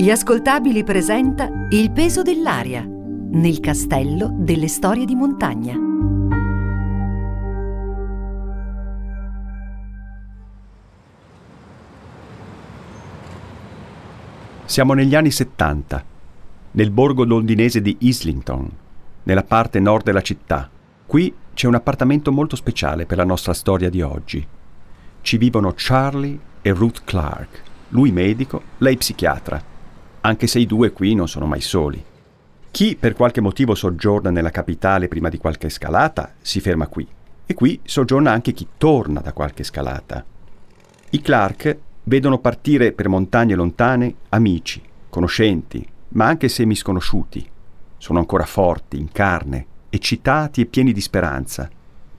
Gli 0.00 0.10
ascoltabili 0.10 0.84
presenta 0.84 1.66
Il 1.70 1.90
peso 1.90 2.22
dell'aria 2.22 2.84
nel 2.86 3.58
castello 3.58 4.30
delle 4.32 4.68
storie 4.68 5.04
di 5.04 5.16
montagna. 5.16 5.74
Siamo 14.66 14.92
negli 14.92 15.16
anni 15.16 15.32
70, 15.32 16.04
nel 16.70 16.92
borgo 16.92 17.24
londinese 17.24 17.82
di 17.82 17.96
Islington, 18.02 18.70
nella 19.24 19.42
parte 19.42 19.80
nord 19.80 20.04
della 20.04 20.22
città. 20.22 20.70
Qui 21.06 21.34
c'è 21.54 21.66
un 21.66 21.74
appartamento 21.74 22.30
molto 22.30 22.54
speciale 22.54 23.04
per 23.04 23.16
la 23.16 23.24
nostra 23.24 23.52
storia 23.52 23.90
di 23.90 24.00
oggi. 24.00 24.46
Ci 25.22 25.36
vivono 25.38 25.72
Charlie 25.74 26.38
e 26.62 26.70
Ruth 26.70 27.02
Clark, 27.02 27.62
lui 27.88 28.12
medico, 28.12 28.62
lei 28.78 28.96
psichiatra, 28.96 29.60
anche 30.20 30.46
se 30.46 30.58
i 30.58 30.66
due 30.66 30.92
qui 30.92 31.14
non 31.14 31.28
sono 31.28 31.46
mai 31.46 31.60
soli. 31.60 32.02
Chi 32.70 32.96
per 32.96 33.14
qualche 33.14 33.40
motivo 33.40 33.74
soggiorna 33.74 34.30
nella 34.30 34.50
capitale 34.50 35.08
prima 35.08 35.28
di 35.28 35.38
qualche 35.38 35.68
scalata 35.68 36.34
si 36.40 36.60
ferma 36.60 36.86
qui, 36.86 37.06
e 37.46 37.54
qui 37.54 37.80
soggiorna 37.82 38.30
anche 38.30 38.52
chi 38.52 38.66
torna 38.76 39.20
da 39.20 39.32
qualche 39.32 39.64
scalata. 39.64 40.24
I 41.10 41.20
Clark 41.20 41.76
vedono 42.04 42.38
partire 42.38 42.92
per 42.92 43.08
montagne 43.08 43.54
lontane 43.54 44.14
amici, 44.28 44.82
conoscenti, 45.08 45.86
ma 46.10 46.26
anche 46.26 46.48
semisconosciuti. 46.48 47.48
Sono 47.96 48.18
ancora 48.18 48.44
forti, 48.44 48.98
in 48.98 49.10
carne, 49.10 49.66
eccitati 49.88 50.60
e 50.60 50.66
pieni 50.66 50.92
di 50.92 51.00
speranza. 51.00 51.68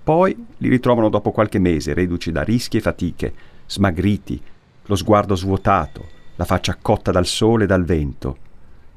Poi 0.04 0.46
li 0.58 0.70
ritrovano 0.70 1.10
dopo 1.10 1.32
qualche 1.32 1.60
mese, 1.60 1.94
reduci 1.94 2.32
da 2.32 2.42
rischi 2.42 2.78
e 2.78 2.82
fatiche, 2.82 3.34
smagriti, 3.68 4.42
lo 4.86 4.96
sguardo 4.96 5.36
svuotato, 5.36 6.18
la 6.40 6.46
faccia 6.46 6.78
cotta 6.82 7.12
dal 7.12 7.26
sole 7.26 7.66
e 7.66 7.68
dal 7.68 7.84
vento. 7.84 8.38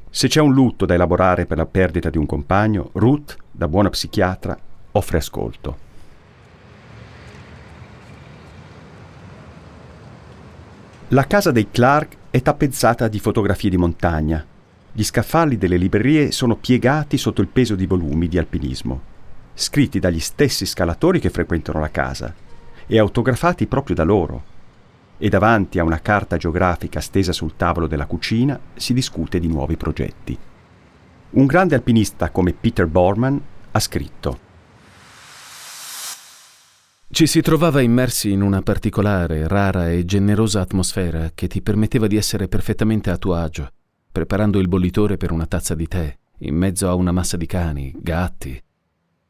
Se 0.08 0.28
c'è 0.28 0.40
un 0.40 0.54
lutto 0.54 0.86
da 0.86 0.94
elaborare 0.94 1.44
per 1.44 1.56
la 1.56 1.66
perdita 1.66 2.08
di 2.08 2.16
un 2.16 2.24
compagno, 2.24 2.90
Ruth, 2.92 3.36
da 3.50 3.66
buona 3.66 3.90
psichiatra, 3.90 4.56
offre 4.92 5.18
ascolto. 5.18 5.76
La 11.08 11.26
casa 11.26 11.50
dei 11.50 11.68
Clark 11.68 12.16
è 12.30 12.40
tappezzata 12.42 13.08
di 13.08 13.18
fotografie 13.18 13.70
di 13.70 13.76
montagna. 13.76 14.46
Gli 14.92 15.02
scaffali 15.02 15.58
delle 15.58 15.76
librerie 15.76 16.30
sono 16.30 16.54
piegati 16.54 17.18
sotto 17.18 17.40
il 17.40 17.48
peso 17.48 17.74
di 17.74 17.86
volumi 17.86 18.28
di 18.28 18.38
alpinismo, 18.38 19.00
scritti 19.52 19.98
dagli 19.98 20.20
stessi 20.20 20.64
scalatori 20.64 21.18
che 21.18 21.30
frequentano 21.30 21.80
la 21.80 21.90
casa 21.90 22.32
e 22.86 22.98
autografati 23.00 23.66
proprio 23.66 23.96
da 23.96 24.04
loro. 24.04 24.50
E 25.22 25.28
davanti 25.28 25.78
a 25.78 25.84
una 25.84 26.00
carta 26.00 26.36
geografica 26.36 26.98
stesa 26.98 27.32
sul 27.32 27.54
tavolo 27.54 27.86
della 27.86 28.06
cucina 28.06 28.58
si 28.74 28.92
discute 28.92 29.38
di 29.38 29.46
nuovi 29.46 29.76
progetti. 29.76 30.36
Un 31.30 31.46
grande 31.46 31.76
alpinista 31.76 32.30
come 32.30 32.52
Peter 32.52 32.88
Borman 32.88 33.40
ha 33.70 33.78
scritto 33.78 34.50
ci 37.12 37.26
si 37.26 37.42
trovava 37.42 37.82
immersi 37.82 38.30
in 38.30 38.40
una 38.40 38.62
particolare, 38.62 39.46
rara 39.46 39.90
e 39.90 40.06
generosa 40.06 40.62
atmosfera 40.62 41.30
che 41.34 41.46
ti 41.46 41.60
permetteva 41.60 42.06
di 42.06 42.16
essere 42.16 42.48
perfettamente 42.48 43.10
a 43.10 43.18
tuo 43.18 43.34
agio, 43.34 43.68
preparando 44.10 44.58
il 44.58 44.66
bollitore 44.66 45.18
per 45.18 45.30
una 45.30 45.44
tazza 45.44 45.74
di 45.74 45.86
tè, 45.86 46.16
in 46.38 46.56
mezzo 46.56 46.88
a 46.88 46.94
una 46.94 47.12
massa 47.12 47.36
di 47.36 47.44
cani, 47.44 47.94
gatti. 47.98 48.58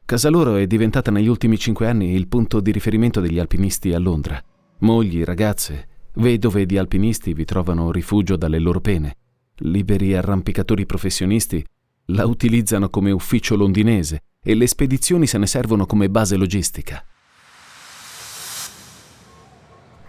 Casa 0.05 0.29
loro 0.29 0.55
è 0.55 0.65
diventata 0.65 1.11
negli 1.11 1.27
ultimi 1.27 1.57
cinque 1.57 1.89
anni 1.89 2.13
il 2.15 2.29
punto 2.29 2.61
di 2.61 2.71
riferimento 2.71 3.19
degli 3.19 3.37
alpinisti 3.37 3.93
a 3.93 3.99
Londra. 3.99 4.41
Mogli, 4.83 5.23
ragazze, 5.23 5.87
vedove 6.15 6.65
di 6.65 6.77
alpinisti 6.77 7.33
vi 7.33 7.45
trovano 7.45 7.89
rifugio 7.89 8.35
dalle 8.35 8.59
loro 8.59 8.81
pene. 8.81 9.15
Liberi 9.59 10.13
arrampicatori 10.13 10.85
professionisti 10.85 11.65
la 12.07 12.25
utilizzano 12.25 12.89
come 12.89 13.11
ufficio 13.11 13.55
londinese 13.55 14.19
e 14.43 14.55
le 14.55 14.67
spedizioni 14.67 15.25
se 15.25 15.37
ne 15.37 15.47
servono 15.47 15.85
come 15.85 16.09
base 16.09 16.35
logistica. 16.35 17.01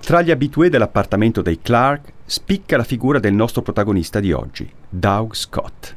Tra 0.00 0.22
gli 0.22 0.32
abitué 0.32 0.68
dell'appartamento 0.70 1.40
dei 1.40 1.60
Clark 1.62 2.12
spicca 2.24 2.76
la 2.76 2.82
figura 2.82 3.20
del 3.20 3.32
nostro 3.32 3.62
protagonista 3.62 4.18
di 4.18 4.32
oggi, 4.32 4.68
Doug 4.88 5.34
Scott, 5.34 5.96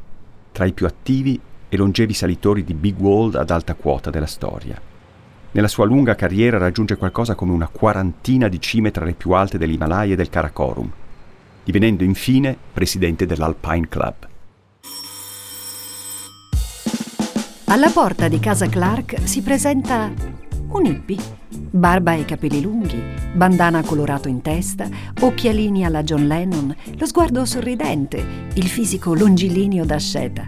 tra 0.52 0.66
i 0.66 0.74
più 0.74 0.86
attivi 0.86 1.40
e 1.68 1.78
longevi 1.78 2.14
salitori 2.14 2.64
di 2.64 2.76
Big 2.76 3.00
Wall 3.00 3.34
ad 3.34 3.50
alta 3.50 3.74
quota 3.74 4.12
della 4.12 4.28
storia. 4.28 4.87
Nella 5.52 5.68
sua 5.68 5.86
lunga 5.86 6.16
carriera 6.16 6.58
raggiunge 6.58 6.98
qualcosa 6.98 7.36
come 7.36 7.52
una 7.52 7.68
quarantina 7.68 8.48
di 8.48 8.60
cime 8.60 8.92
tra 8.92 9.06
le 9.06 9.14
più 9.14 9.32
alte 9.32 9.58
dell'Himalaya 9.58 10.14
e 10.14 10.16
del 10.16 10.30
Karakorum, 10.30 10.92
divenendo 11.64 12.04
infine 12.04 12.56
presidente 12.74 13.26
dell'Alpine 13.26 13.88
Club. 13.88 14.16
Alla 17.70 17.90
porta 17.90 18.28
di 18.28 18.40
casa 18.40 18.68
Clark 18.68 19.28
si 19.28 19.42
presenta 19.42 20.12
un 20.70 20.86
hippie. 20.86 21.36
Barba 21.50 22.14
e 22.14 22.26
capelli 22.26 22.62
lunghi, 22.62 23.02
bandana 23.34 23.84
colorato 23.84 24.28
in 24.28 24.42
testa, 24.42 24.88
occhialini 25.20 25.86
alla 25.86 26.04
John 26.04 26.28
Lennon, 26.28 26.76
lo 26.98 27.06
sguardo 27.06 27.46
sorridente, 27.46 28.50
il 28.54 28.68
fisico 28.68 29.14
longilineo 29.14 29.86
d'asceta. 29.86 30.46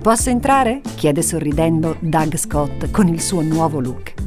Posso 0.00 0.30
entrare? 0.30 0.80
chiede 0.94 1.22
sorridendo 1.22 1.96
Doug 2.00 2.36
Scott 2.36 2.90
con 2.90 3.08
il 3.08 3.20
suo 3.20 3.42
nuovo 3.42 3.80
look. 3.80 4.17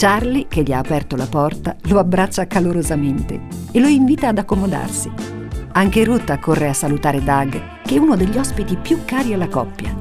Charlie, 0.00 0.46
che 0.46 0.62
gli 0.62 0.70
ha 0.70 0.78
aperto 0.78 1.16
la 1.16 1.26
porta, 1.26 1.74
lo 1.88 1.98
abbraccia 1.98 2.46
calorosamente 2.46 3.40
e 3.72 3.80
lo 3.80 3.88
invita 3.88 4.28
ad 4.28 4.38
accomodarsi. 4.38 5.10
Anche 5.72 6.04
Ruth 6.04 6.30
accorre 6.30 6.68
a 6.68 6.72
salutare 6.72 7.20
Doug, 7.20 7.82
che 7.82 7.96
è 7.96 7.98
uno 7.98 8.14
degli 8.14 8.38
ospiti 8.38 8.76
più 8.76 9.00
cari 9.04 9.32
alla 9.32 9.48
coppia. 9.48 9.92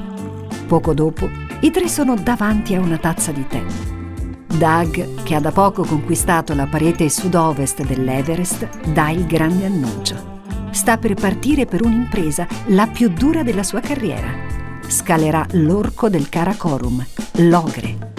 Poco 0.67 0.94
dopo, 0.94 1.27
i 1.61 1.71
tre 1.71 1.88
sono 1.88 2.13
davanti 2.13 2.75
a 2.75 2.79
una 2.79 2.99
tazza 2.99 3.31
di 3.31 3.47
tè. 3.47 3.63
Doug, 4.45 5.23
che 5.23 5.33
ha 5.33 5.39
da 5.39 5.51
poco 5.51 5.83
conquistato 5.83 6.53
la 6.53 6.67
parete 6.67 7.09
sud-ovest 7.09 7.83
dell'Everest, 7.83 8.89
dà 8.94 9.09
il 9.09 9.25
grande 9.25 9.65
annuncio. 9.65 10.41
Sta 10.69 10.99
per 10.99 11.15
partire 11.15 11.65
per 11.65 11.83
un'impresa 11.83 12.45
la 12.67 12.85
più 12.85 13.09
dura 13.09 13.41
della 13.41 13.63
sua 13.63 13.79
carriera. 13.79 14.31
Scalerà 14.85 15.44
l'orco 15.53 16.07
del 16.07 16.29
Karakorum, 16.29 17.03
l'Ogre. 17.38 18.17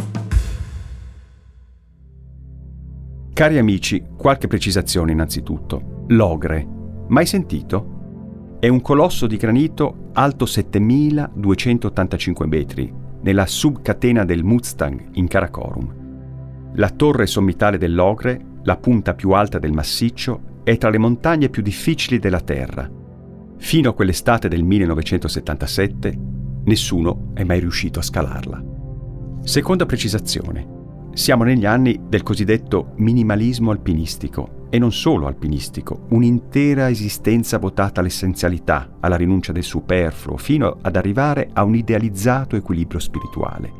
Cari 3.38 3.56
amici, 3.56 4.02
qualche 4.16 4.48
precisazione 4.48 5.12
innanzitutto. 5.12 6.06
L'Ogre. 6.08 6.66
Mai 7.06 7.24
sentito? 7.24 8.56
è 8.58 8.66
un 8.66 8.80
colosso 8.80 9.28
di 9.28 9.36
granito 9.36 10.08
alto 10.14 10.44
7285 10.44 12.46
metri, 12.48 12.92
nella 13.20 13.46
subcatena 13.46 14.24
del 14.24 14.42
Mustang 14.42 15.10
in 15.12 15.28
Karakorum. 15.28 16.72
La 16.74 16.90
torre 16.90 17.28
sommitale 17.28 17.78
dell'Ogre, 17.78 18.44
la 18.64 18.76
punta 18.76 19.14
più 19.14 19.30
alta 19.30 19.60
del 19.60 19.70
massiccio, 19.70 20.62
è 20.64 20.76
tra 20.76 20.90
le 20.90 20.98
montagne 20.98 21.48
più 21.48 21.62
difficili 21.62 22.18
della 22.18 22.40
Terra. 22.40 22.90
Fino 23.56 23.90
a 23.90 23.94
quell'estate 23.94 24.48
del 24.48 24.64
1977 24.64 26.18
nessuno 26.64 27.30
è 27.34 27.44
mai 27.44 27.60
riuscito 27.60 28.00
a 28.00 28.02
scalarla. 28.02 28.64
Seconda 29.44 29.86
precisazione. 29.86 30.77
Siamo 31.18 31.42
negli 31.42 31.66
anni 31.66 32.02
del 32.08 32.22
cosiddetto 32.22 32.92
minimalismo 32.98 33.72
alpinistico 33.72 34.68
e 34.70 34.78
non 34.78 34.92
solo 34.92 35.26
alpinistico, 35.26 36.06
un'intera 36.10 36.88
esistenza 36.88 37.58
votata 37.58 37.98
all'essenzialità, 37.98 38.98
alla 39.00 39.16
rinuncia 39.16 39.50
del 39.50 39.64
superfluo, 39.64 40.36
fino 40.36 40.78
ad 40.80 40.94
arrivare 40.94 41.50
a 41.52 41.64
un 41.64 41.74
idealizzato 41.74 42.54
equilibrio 42.54 43.00
spirituale. 43.00 43.72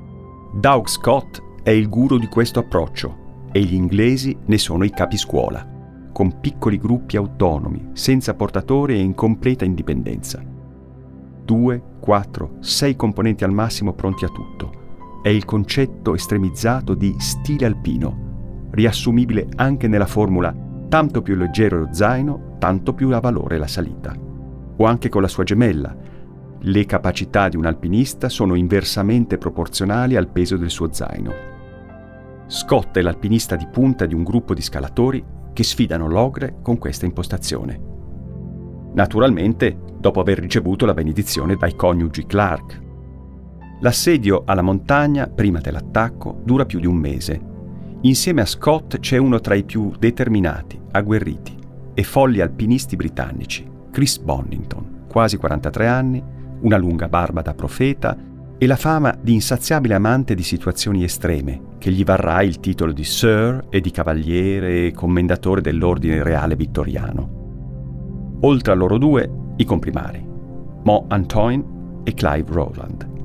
Doug 0.53 0.89
Scott 0.89 1.41
è 1.63 1.71
il 1.71 1.89
guru 1.89 2.19
di 2.19 2.27
questo 2.27 2.59
approccio 2.59 3.47
e 3.53 3.61
gli 3.61 3.75
inglesi 3.75 4.37
ne 4.47 4.59
sono 4.59 4.83
i 4.83 4.91
capiscuola, 4.91 5.65
con 6.13 6.41
piccoli 6.41 6.77
gruppi 6.77 7.17
autonomi, 7.17 7.91
senza 7.93 8.35
portatori 8.35 8.95
e 8.95 8.99
in 8.99 9.15
completa 9.15 9.65
indipendenza. 9.65 10.43
Due, 11.45 11.83
quattro, 12.01 12.57
sei 12.59 12.97
componenti 12.97 13.45
al 13.45 13.53
massimo 13.53 13.93
pronti 13.93 14.25
a 14.25 14.29
tutto. 14.29 14.78
È 15.23 15.29
il 15.29 15.45
concetto 15.45 16.15
estremizzato 16.15 16.95
di 16.95 17.15
stile 17.19 17.67
alpino, 17.67 18.69
riassumibile 18.71 19.49
anche 19.57 19.89
nella 19.89 20.07
formula 20.07 20.67
tanto 20.89 21.21
più 21.21 21.37
leggero 21.37 21.79
lo 21.79 21.89
zaino, 21.93 22.57
tanto 22.59 22.95
più 22.95 23.11
ha 23.11 23.21
valore 23.21 23.59
la 23.59 23.67
salita. 23.67 24.17
O 24.77 24.85
anche 24.85 25.09
con 25.09 25.23
la 25.23 25.29
sua 25.29 25.45
gemella. 25.45 25.95
Le 26.61 26.87
capacità 26.87 27.49
di 27.49 27.57
un 27.57 27.67
alpinista 27.67 28.29
sono 28.29 28.55
inversamente 28.55 29.39
proporzionali 29.39 30.17
al 30.17 30.29
peso 30.29 30.57
del 30.57 30.71
suo 30.71 30.93
zaino. 30.93 31.33
Scott 32.47 32.97
è 32.97 33.03
l'alpinista 33.03 33.55
di 33.55 33.67
punta 33.71 34.07
di 34.07 34.15
un 34.15 34.25
gruppo 34.25 34.55
di 34.55 34.63
scalatori 34.63 35.23
che 35.53 35.63
sfidano 35.63 36.09
l'ogre 36.09 36.57
con 36.63 36.79
questa 36.79 37.05
impostazione. 37.05 37.81
Naturalmente 38.95 39.79
dopo 39.99 40.21
aver 40.21 40.39
ricevuto 40.39 40.87
la 40.87 40.95
benedizione 40.95 41.57
dai 41.57 41.77
coniugi 41.77 42.25
Clark. 42.25 42.87
L'assedio 43.81 44.43
alla 44.45 44.63
montagna, 44.63 45.29
prima 45.29 45.61
dell'attacco, 45.61 46.41
dura 46.45 46.67
più 46.67 46.81
di 46.81 46.87
un 46.87 46.97
mese. 46.97 47.41
Insieme 48.01 48.41
a 48.41 48.47
Scott 48.47 48.99
c'è 48.99 49.19
uno 49.19 49.41
tra 49.41 49.55
i 49.55 49.63
più 49.63 49.93
determinati, 49.97 50.81
agguerriti 50.91 51.57
e 51.95 52.03
folli 52.03 52.41
alpinisti 52.41 52.97
britannici, 52.97 53.65
Chris 53.93 54.19
Bonington, 54.19 55.05
quasi 55.09 55.37
43 55.37 55.87
anni, 55.87 56.23
una 56.61 56.77
lunga 56.77 57.09
barba 57.09 57.41
da 57.41 57.55
profeta 57.55 58.17
e 58.59 58.67
la 58.67 58.75
fama 58.75 59.17
di 59.21 59.35
insaziabile 59.35 59.95
amante 59.95 60.35
di 60.35 60.43
situazioni 60.43 61.05
estreme, 61.05 61.77
che 61.79 61.93
gli 61.93 62.03
varrà 62.03 62.43
il 62.43 62.59
titolo 62.59 62.91
di 62.91 63.05
Sir 63.05 63.67
e 63.71 63.81
di 63.81 63.93
Cavaliere 63.93 64.87
e 64.87 64.93
Commendatore 64.93 65.61
dell'Ordine 65.61 66.25
Reale 66.25 66.57
Vittoriano. 66.57 68.39
Oltre 68.41 68.73
a 68.73 68.75
loro 68.75 68.99
due, 68.99 69.31
i 69.57 69.65
comprimari, 69.65 70.25
Mo 70.83 71.05
Antoine 71.09 71.65
e 72.03 72.15
Clive 72.15 72.51
Rowland. 72.53 73.18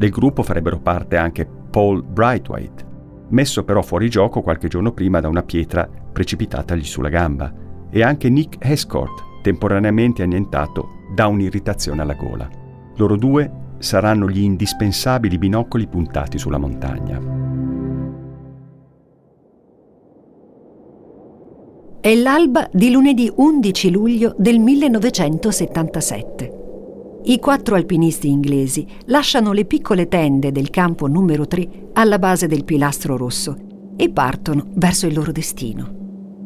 Del 0.00 0.08
gruppo 0.08 0.42
farebbero 0.42 0.80
parte 0.80 1.18
anche 1.18 1.46
Paul 1.46 2.02
Brightweight, 2.02 2.86
messo 3.28 3.64
però 3.64 3.82
fuori 3.82 4.08
gioco 4.08 4.40
qualche 4.40 4.66
giorno 4.66 4.92
prima 4.92 5.20
da 5.20 5.28
una 5.28 5.42
pietra 5.42 5.86
precipitatagli 5.86 6.84
sulla 6.84 7.10
gamba, 7.10 7.52
e 7.90 8.02
anche 8.02 8.30
Nick 8.30 8.64
Escort, 8.64 9.42
temporaneamente 9.42 10.22
annientato 10.22 10.88
da 11.14 11.26
un'irritazione 11.26 12.00
alla 12.00 12.14
gola. 12.14 12.48
Loro 12.96 13.16
due 13.16 13.74
saranno 13.76 14.26
gli 14.26 14.40
indispensabili 14.40 15.36
binocoli 15.36 15.86
puntati 15.86 16.38
sulla 16.38 16.56
montagna. 16.56 17.20
È 22.00 22.14
l'alba 22.14 22.66
di 22.72 22.90
lunedì 22.90 23.30
11 23.36 23.90
luglio 23.90 24.34
del 24.38 24.60
1977. 24.60 26.59
I 27.22 27.38
quattro 27.38 27.76
alpinisti 27.76 28.28
inglesi 28.28 28.86
lasciano 29.06 29.52
le 29.52 29.64
piccole 29.64 30.08
tende 30.08 30.52
del 30.52 30.70
campo 30.70 31.06
numero 31.06 31.46
3 31.46 31.90
alla 31.94 32.18
base 32.18 32.46
del 32.46 32.64
pilastro 32.64 33.16
rosso 33.16 33.56
e 33.96 34.10
partono 34.10 34.66
verso 34.74 35.06
il 35.06 35.14
loro 35.14 35.32
destino. 35.32 35.98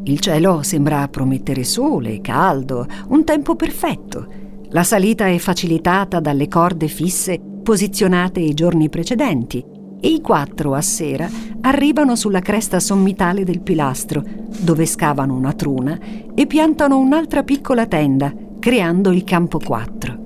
Il 0.04 0.20
cielo 0.20 0.62
sembra 0.62 1.08
promettere 1.08 1.64
sole, 1.64 2.20
caldo, 2.20 2.86
un 3.08 3.24
tempo 3.24 3.56
perfetto 3.56 4.42
la 4.74 4.82
salita 4.82 5.28
è 5.28 5.38
facilitata 5.38 6.18
dalle 6.18 6.48
corde 6.48 6.88
fisse 6.88 7.40
posizionate 7.62 8.40
i 8.40 8.54
giorni 8.54 8.88
precedenti 8.88 9.64
e 10.00 10.08
i 10.08 10.20
quattro 10.20 10.74
a 10.74 10.80
sera 10.80 11.30
arrivano 11.60 12.16
sulla 12.16 12.40
cresta 12.40 12.80
sommitale 12.80 13.44
del 13.44 13.60
pilastro, 13.60 14.24
dove 14.58 14.84
scavano 14.84 15.34
una 15.36 15.52
truna 15.52 15.96
e 16.34 16.46
piantano 16.48 16.98
un'altra 16.98 17.44
piccola 17.44 17.86
tenda, 17.86 18.34
creando 18.58 19.12
il 19.12 19.22
campo 19.22 19.60
4. 19.64 20.23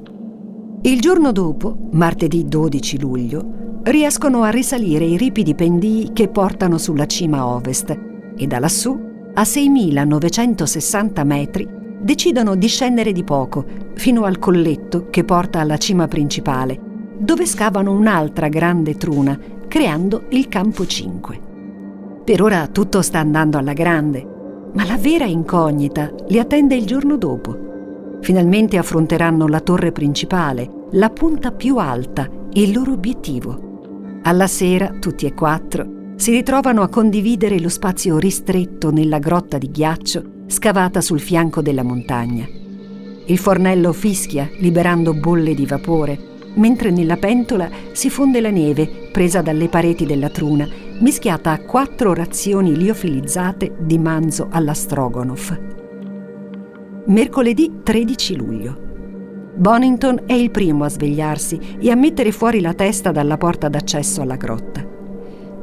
Il 0.83 1.01
giorno 1.01 1.33
dopo, 1.33 1.77
martedì 1.91 2.47
12 2.47 3.01
luglio, 3.01 3.81
riescono 3.83 4.45
a 4.45 4.51
risalire 4.51 5.05
i 5.05 5.17
ripidi 5.17 5.57
pendii 5.57 6.11
che 6.13 6.29
portano 6.29 6.79
sulla 6.79 7.07
cima 7.07 7.47
ovest 7.47 7.99
e 8.37 8.47
da 8.47 8.61
lassù, 8.61 8.97
a 9.35 9.43
6.960 9.43 11.27
metri, 11.27 11.69
decidono 12.01 12.55
di 12.55 12.69
scendere 12.69 13.11
di 13.11 13.25
poco 13.25 13.65
fino 13.95 14.23
al 14.23 14.39
colletto 14.39 15.09
che 15.11 15.25
porta 15.25 15.59
alla 15.59 15.79
cima 15.79 16.07
principale, 16.07 16.79
dove 17.19 17.45
scavano 17.45 17.91
un'altra 17.91 18.47
grande 18.47 18.95
truna, 18.95 19.37
creando 19.67 20.27
il 20.31 20.47
campo 20.47 20.87
5. 20.87 21.41
Per 22.25 22.41
ora 22.41 22.69
tutto 22.69 23.03
sta 23.03 23.19
andando 23.19 23.59
alla 23.59 23.73
grande, 23.73 24.71
ma 24.75 24.87
la 24.87 24.97
vera 24.97 25.25
incognita 25.25 26.13
li 26.29 26.39
attende 26.39 26.77
il 26.77 26.87
giorno 26.87 27.17
dopo. 27.17 27.67
Finalmente 28.20 28.76
affronteranno 28.76 29.47
la 29.47 29.61
torre 29.61 29.93
principale, 29.93 30.69
la 30.93 31.11
punta 31.11 31.53
più 31.53 31.76
alta, 31.76 32.29
il 32.53 32.73
loro 32.73 32.93
obiettivo. 32.93 34.20
Alla 34.23 34.47
sera, 34.47 34.94
tutti 34.99 35.26
e 35.26 35.35
quattro, 35.35 35.97
si 36.17 36.32
ritrovano 36.32 36.82
a 36.82 36.88
condividere 36.88 37.61
lo 37.61 37.69
spazio 37.69 38.19
ristretto 38.19 38.91
nella 38.91 39.19
grotta 39.19 39.56
di 39.56 39.70
ghiaccio 39.70 40.37
scavata 40.49 41.00
sul 41.00 41.20
fianco 41.20 41.62
della 41.62 41.85
montagna. 41.85 42.47
Il 43.26 43.38
fornello 43.38 43.93
fischia 43.93 44.49
liberando 44.59 45.14
bolle 45.14 45.55
di 45.55 45.67
vapore, 45.67 46.19
mentre 46.55 46.91
nella 46.91 47.19
pentola 47.19 47.69
si 47.93 48.11
fonde 48.11 48.40
la 48.40 48.50
neve 48.50 49.11
presa 49.12 49.43
dalle 49.43 49.69
pareti 49.69 50.07
della 50.07 50.31
truna, 50.31 50.66
mischiata 51.00 51.52
a 51.52 51.61
quattro 51.61 52.14
razioni 52.14 52.76
liofilizzate 52.76 53.76
di 53.78 53.99
manzo 53.99 54.49
alla 54.50 54.75
Strogonoff. 54.75 55.77
Mercoledì 57.09 57.81
13 57.83 58.37
luglio. 58.37 58.77
Bonington 59.55 60.25
è 60.27 60.35
il 60.35 60.50
primo 60.50 60.85
a 60.85 60.91
svegliarsi 60.91 61.79
e 61.81 61.91
a 61.91 61.95
mettere 61.95 62.33
fuori 62.33 62.61
la 62.61 62.75
testa 62.75 63.12
dalla 63.12 63.38
porta 63.38 63.71
d'accesso 63.71 64.21
alla 64.21 64.37
grotta. 64.37 64.87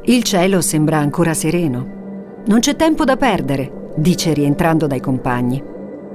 Il 0.06 0.24
cielo 0.24 0.60
sembra 0.60 0.98
ancora 0.98 1.34
sereno. 1.34 2.42
Non 2.46 2.58
c'è 2.58 2.74
tempo 2.74 3.04
da 3.04 3.16
perdere, 3.16 3.92
dice 3.94 4.32
rientrando 4.32 4.88
dai 4.88 4.98
compagni. 4.98 5.62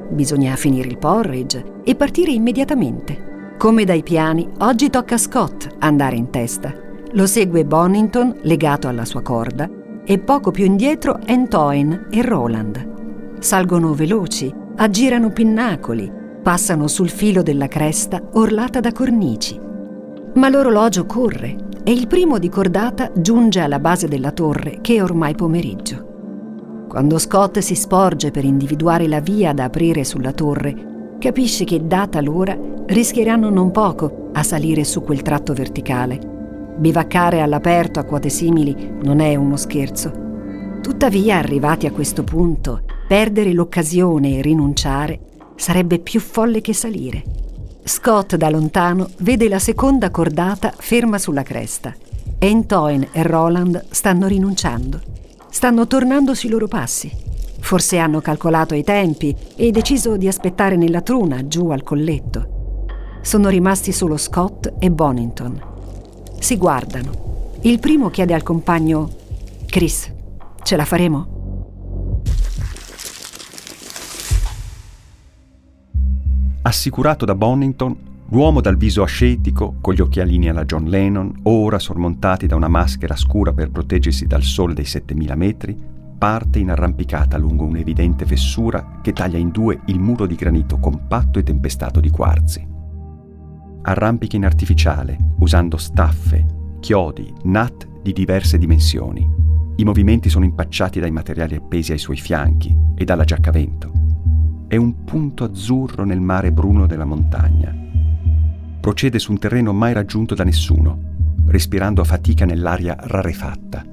Bisogna 0.10 0.58
finire 0.58 0.90
il 0.90 0.98
porridge 0.98 1.64
e 1.86 1.96
partire 1.96 2.32
immediatamente. 2.32 3.56
Come 3.58 3.86
dai 3.86 4.04
piani, 4.04 4.50
oggi 4.60 4.90
tocca 4.90 5.16
a 5.16 5.18
Scott 5.18 5.76
andare 5.80 6.18
in 6.18 6.30
testa. 6.30 6.76
Lo 7.14 7.26
segue 7.26 7.64
Bonington 7.64 8.36
legato 8.42 8.90
alla 8.90 9.06
sua 9.06 9.22
corda 9.22 9.70
e 10.04 10.20
poco 10.20 10.52
più 10.52 10.66
indietro 10.66 11.18
Antoine 11.26 12.08
e 12.10 12.22
Roland. 12.22 13.40
Salgono 13.40 13.94
veloci, 13.94 14.60
aggirano 14.76 15.32
pinnacoli, 15.32 16.12
passano 16.42 16.88
sul 16.88 17.10
filo 17.10 17.44
della 17.44 17.68
cresta 17.68 18.22
orlata 18.34 18.80
da 18.80 18.92
cornici. 18.92 19.60
Ma 20.34 20.50
l'orologio 20.50 21.06
corre 21.06 21.56
e 21.84 21.92
il 21.92 22.08
primo 22.08 22.38
di 22.38 22.50
cordata 22.50 23.12
giunge 23.14 23.60
alla 23.60 23.80
base 23.80 24.08
della 24.08 24.32
torre 24.32 24.80
che 24.82 24.96
è 24.96 25.04
ormai 25.04 25.36
pomeriggio. 25.36 26.86
Quando 26.88 27.18
Scott 27.20 27.60
si 27.60 27.76
sporge 27.76 28.32
per 28.32 28.44
individuare 28.44 29.08
la 29.08 29.20
via 29.20 29.54
da 29.54 29.66
aprire 29.66 30.04
sulla 30.04 30.34
torre, 30.34 31.16
capisce 31.20 31.64
che 31.64 31.86
data 31.86 32.20
l'ora 32.22 32.58
rischieranno 32.88 33.50
non 33.50 33.72
poco 33.72 34.30
a 34.34 34.44
salire 34.44 34.84
su 34.84 35.02
quel 35.02 35.22
tratto 35.22 35.54
verticale. 35.54 36.20
Bivaccare 36.78 37.42
all'aperto 37.42 38.00
a 38.00 38.04
quote 38.04 38.30
simili 38.30 38.94
non 39.04 39.20
è 39.20 39.36
uno 39.36 39.56
scherzo. 39.56 40.12
Tuttavia, 40.82 41.38
arrivati 41.38 41.86
a 41.86 41.92
questo 41.92 42.24
punto, 42.24 42.82
perdere 43.12 43.52
l'occasione 43.52 44.38
e 44.38 44.42
rinunciare 44.42 45.20
sarebbe 45.58 46.00
più 46.00 46.22
folle 46.22 46.62
che 46.62 46.74
salire. 46.74 47.22
Scott 47.84 48.38
da 48.38 48.50
lontano 48.50 49.10
vede 49.18 49.50
la 49.50 49.60
seconda 49.60 50.10
cordata 50.12 50.72
ferma 50.74 51.18
sulla 51.18 51.44
cresta. 51.44 51.94
Antoine 52.40 53.10
e 53.12 53.22
Roland 53.24 53.84
stanno 53.90 54.28
rinunciando. 54.28 55.02
Stanno 55.50 55.88
tornando 55.88 56.34
sui 56.34 56.48
loro 56.48 56.70
passi. 56.70 57.12
Forse 57.60 57.98
hanno 57.98 58.22
calcolato 58.22 58.76
i 58.76 58.84
tempi 58.86 59.36
e 59.58 59.72
deciso 59.72 60.16
di 60.16 60.30
aspettare 60.30 60.78
nella 60.78 61.02
truna, 61.02 61.46
giù 61.46 61.70
al 61.70 61.84
colletto. 61.84 62.86
Sono 63.22 63.50
rimasti 63.50 63.92
solo 63.92 64.16
Scott 64.16 64.76
e 64.80 64.90
Bonington. 64.90 65.62
Si 66.40 66.56
guardano. 66.56 67.58
Il 67.64 67.80
primo 67.80 68.10
chiede 68.10 68.34
al 68.34 68.44
compagno: 68.44 69.10
Chris, 69.66 70.10
ce 70.64 70.76
la 70.78 70.86
faremo? 70.86 71.31
Assicurato 76.64 77.26
da 77.26 77.34
Bonington, 77.34 77.96
l'uomo 78.30 78.62
dal 78.62 78.78
viso 78.78 79.02
ascetico, 79.02 79.78
con 79.82 79.96
gli 79.96 80.00
occhialini 80.00 80.48
alla 80.48 80.64
John 80.64 80.84
Lennon, 80.84 81.34
ora 81.44 81.80
sormontati 81.80 82.46
da 82.46 82.56
una 82.56 82.68
maschera 82.68 83.16
scura 83.16 83.52
per 83.52 83.72
proteggersi 83.72 84.28
dal 84.28 84.44
sole 84.44 84.76
dei 84.76 84.86
7000 84.86 85.36
metri, 85.36 85.76
parte 86.20 86.60
in 86.60 86.70
arrampicata 86.70 87.40
lungo 87.40 87.66
un'evidente 87.66 88.28
fessura 88.28 89.00
che 89.02 89.12
taglia 89.12 89.40
in 89.40 89.50
due 89.50 89.80
il 89.86 90.00
muro 90.00 90.28
di 90.28 90.36
granito 90.36 90.78
compatto 90.78 91.40
e 91.40 91.44
tempestato 91.44 92.00
di 92.00 92.12
quarzi. 92.12 92.68
Arrampica 93.82 94.36
in 94.36 94.46
artificiale, 94.46 95.18
usando 95.40 95.78
staffe, 95.78 96.46
chiodi, 96.80 97.34
nut 97.46 97.88
di 98.04 98.14
diverse 98.14 98.60
dimensioni. 98.60 99.28
I 99.78 99.84
movimenti 99.84 100.30
sono 100.30 100.46
impacciati 100.46 101.00
dai 101.00 101.10
materiali 101.10 101.56
appesi 101.56 101.92
ai 101.92 101.98
suoi 101.98 102.18
fianchi 102.18 102.78
e 102.94 103.04
dalla 103.04 103.24
giacca 103.24 103.50
vento 103.50 104.01
è 104.72 104.78
un 104.78 105.04
punto 105.04 105.44
azzurro 105.44 106.06
nel 106.06 106.22
mare 106.22 106.54
bruno 106.54 106.88
della 106.88 107.04
montagna. 107.04 107.76
Procede 108.80 109.20
su 109.20 109.32
un 109.32 109.38
terreno 109.38 109.74
mai 109.74 109.92
raggiunto 109.92 110.34
da 110.34 110.46
nessuno, 110.46 110.98
respirando 111.48 112.00
a 112.00 112.06
fatica 112.06 112.46
nell'aria 112.46 112.96
rarefatta, 112.98 113.84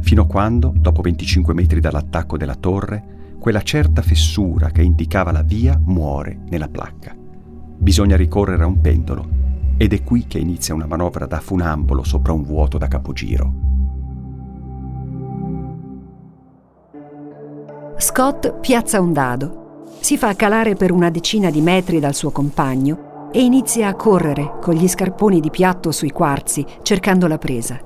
fino 0.00 0.22
a 0.22 0.26
quando, 0.26 0.72
dopo 0.74 1.02
25 1.02 1.52
metri 1.52 1.80
dall'attacco 1.80 2.38
della 2.38 2.54
torre, 2.54 3.36
quella 3.38 3.60
certa 3.60 4.00
fessura 4.00 4.70
che 4.70 4.80
indicava 4.80 5.30
la 5.30 5.42
via 5.42 5.78
muore 5.78 6.38
nella 6.48 6.68
placca. 6.68 7.14
Bisogna 7.76 8.16
ricorrere 8.16 8.62
a 8.62 8.66
un 8.66 8.80
pendolo 8.80 9.28
ed 9.76 9.92
è 9.92 10.02
qui 10.02 10.26
che 10.26 10.38
inizia 10.38 10.72
una 10.72 10.86
manovra 10.86 11.26
da 11.26 11.38
funambolo 11.38 12.02
sopra 12.02 12.32
un 12.32 12.44
vuoto 12.44 12.78
da 12.78 12.88
capogiro. 12.88 13.52
Scott 17.98 18.60
piazza 18.60 19.02
un 19.02 19.12
dado 19.12 19.66
si 20.00 20.16
fa 20.16 20.34
calare 20.34 20.74
per 20.74 20.92
una 20.92 21.10
decina 21.10 21.50
di 21.50 21.60
metri 21.60 22.00
dal 22.00 22.14
suo 22.14 22.30
compagno 22.30 23.30
e 23.32 23.42
inizia 23.42 23.88
a 23.88 23.94
correre 23.94 24.54
con 24.60 24.74
gli 24.74 24.88
scarponi 24.88 25.40
di 25.40 25.50
piatto 25.50 25.92
sui 25.92 26.10
quarzi, 26.10 26.64
cercando 26.82 27.26
la 27.26 27.38
presa. 27.38 27.78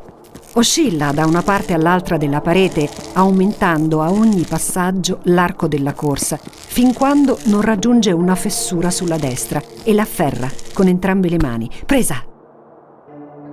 Oscilla 0.54 1.12
da 1.12 1.24
una 1.24 1.40
parte 1.40 1.72
all'altra 1.72 2.18
della 2.18 2.42
parete, 2.42 2.88
aumentando 3.14 4.02
a 4.02 4.10
ogni 4.10 4.42
passaggio 4.42 5.20
l'arco 5.24 5.66
della 5.66 5.94
corsa, 5.94 6.38
fin 6.42 6.92
quando 6.92 7.38
non 7.44 7.62
raggiunge 7.62 8.12
una 8.12 8.34
fessura 8.34 8.90
sulla 8.90 9.16
destra 9.16 9.62
e 9.82 9.94
l'afferra 9.94 10.50
con 10.74 10.88
entrambe 10.88 11.30
le 11.30 11.38
mani. 11.38 11.70
Presa! 11.86 12.22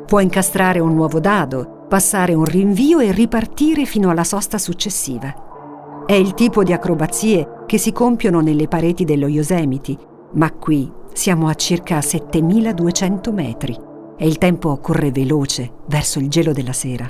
Può 0.05 0.19
incastrare 0.19 0.79
un 0.79 0.93
nuovo 0.93 1.19
dado, 1.19 1.85
passare 1.87 2.33
un 2.33 2.45
rinvio 2.45 2.99
e 2.99 3.11
ripartire 3.11 3.85
fino 3.85 4.09
alla 4.09 4.23
sosta 4.25 4.57
successiva. 4.57 6.03
È 6.05 6.13
il 6.13 6.33
tipo 6.33 6.63
di 6.63 6.73
acrobazie 6.73 7.58
che 7.69 7.77
si 7.77 7.91
compiono 7.91 8.39
nelle 8.41 8.67
pareti 8.67 9.05
dello 9.05 9.27
Yosemite, 9.27 9.95
ma 10.31 10.51
qui 10.51 10.91
siamo 11.13 11.47
a 11.47 11.53
circa 11.53 12.01
7200 12.01 13.31
metri 13.31 13.77
e 14.17 14.27
il 14.27 14.39
tempo 14.39 14.75
corre 14.77 15.11
veloce 15.11 15.73
verso 15.85 16.17
il 16.17 16.29
gelo 16.29 16.51
della 16.51 16.73
sera. 16.73 17.07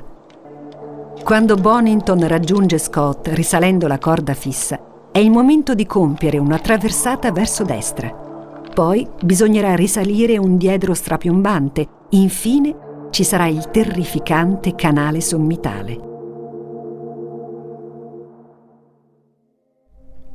Quando 1.24 1.56
Bonington 1.56 2.28
raggiunge 2.28 2.78
Scott 2.78 3.30
risalendo 3.30 3.88
la 3.88 4.00
corda 4.00 4.34
fissa, 4.34 5.08
è 5.14 5.20
il 5.20 5.32
momento 5.32 5.74
di 5.74 5.86
compiere 5.86 6.38
una 6.38 6.60
traversata 6.60 7.32
verso 7.32 7.64
destra. 7.64 8.14
Poi 8.74 9.08
bisognerà 9.24 9.76
risalire 9.76 10.38
un 10.38 10.58
diedro 10.58 10.94
strapiombante, 10.94 11.88
infine 12.10 12.76
ci 13.12 13.24
sarà 13.24 13.48
il 13.48 13.70
terrificante 13.72 14.76
canale 14.76 15.22
sommitale. 15.22 16.09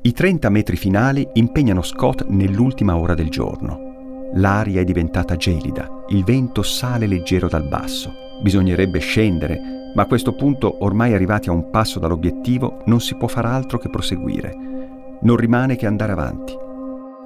I 0.07 0.13
30 0.13 0.51
metri 0.51 0.77
finali 0.77 1.27
impegnano 1.33 1.81
Scott 1.81 2.27
nell'ultima 2.29 2.95
ora 2.95 3.15
del 3.15 3.31
giorno. 3.31 4.29
L'aria 4.35 4.83
è 4.83 4.85
diventata 4.85 5.35
gelida, 5.37 5.89
il 6.09 6.25
vento 6.25 6.61
sale 6.61 7.07
leggero 7.07 7.49
dal 7.49 7.67
basso. 7.67 8.13
Bisognerebbe 8.43 8.99
scendere, 8.99 9.59
ma 9.95 10.03
a 10.03 10.07
questo 10.07 10.35
punto, 10.35 10.85
ormai 10.85 11.15
arrivati 11.15 11.49
a 11.49 11.53
un 11.53 11.71
passo 11.71 12.01
dall'obiettivo, 12.01 12.83
non 12.85 13.01
si 13.01 13.15
può 13.15 13.29
far 13.29 13.47
altro 13.47 13.79
che 13.79 13.89
proseguire. 13.89 14.55
Non 15.23 15.37
rimane 15.37 15.75
che 15.77 15.87
andare 15.87 16.13
avanti. 16.13 16.55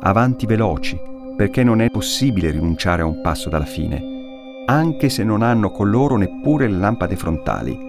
Avanti 0.02 0.47
veloci, 0.47 0.97
perché 1.37 1.64
non 1.64 1.80
è 1.80 1.90
possibile 1.90 2.52
rinunciare 2.52 3.02
a 3.02 3.06
un 3.06 3.20
passo 3.23 3.49
dalla 3.49 3.64
fine, 3.64 4.64
anche 4.66 5.08
se 5.08 5.25
non 5.25 5.42
hanno 5.42 5.73
con 5.73 5.90
loro 5.90 6.16
neppure 6.16 6.68
le 6.68 6.78
lampade 6.78 7.16
frontali 7.16 7.88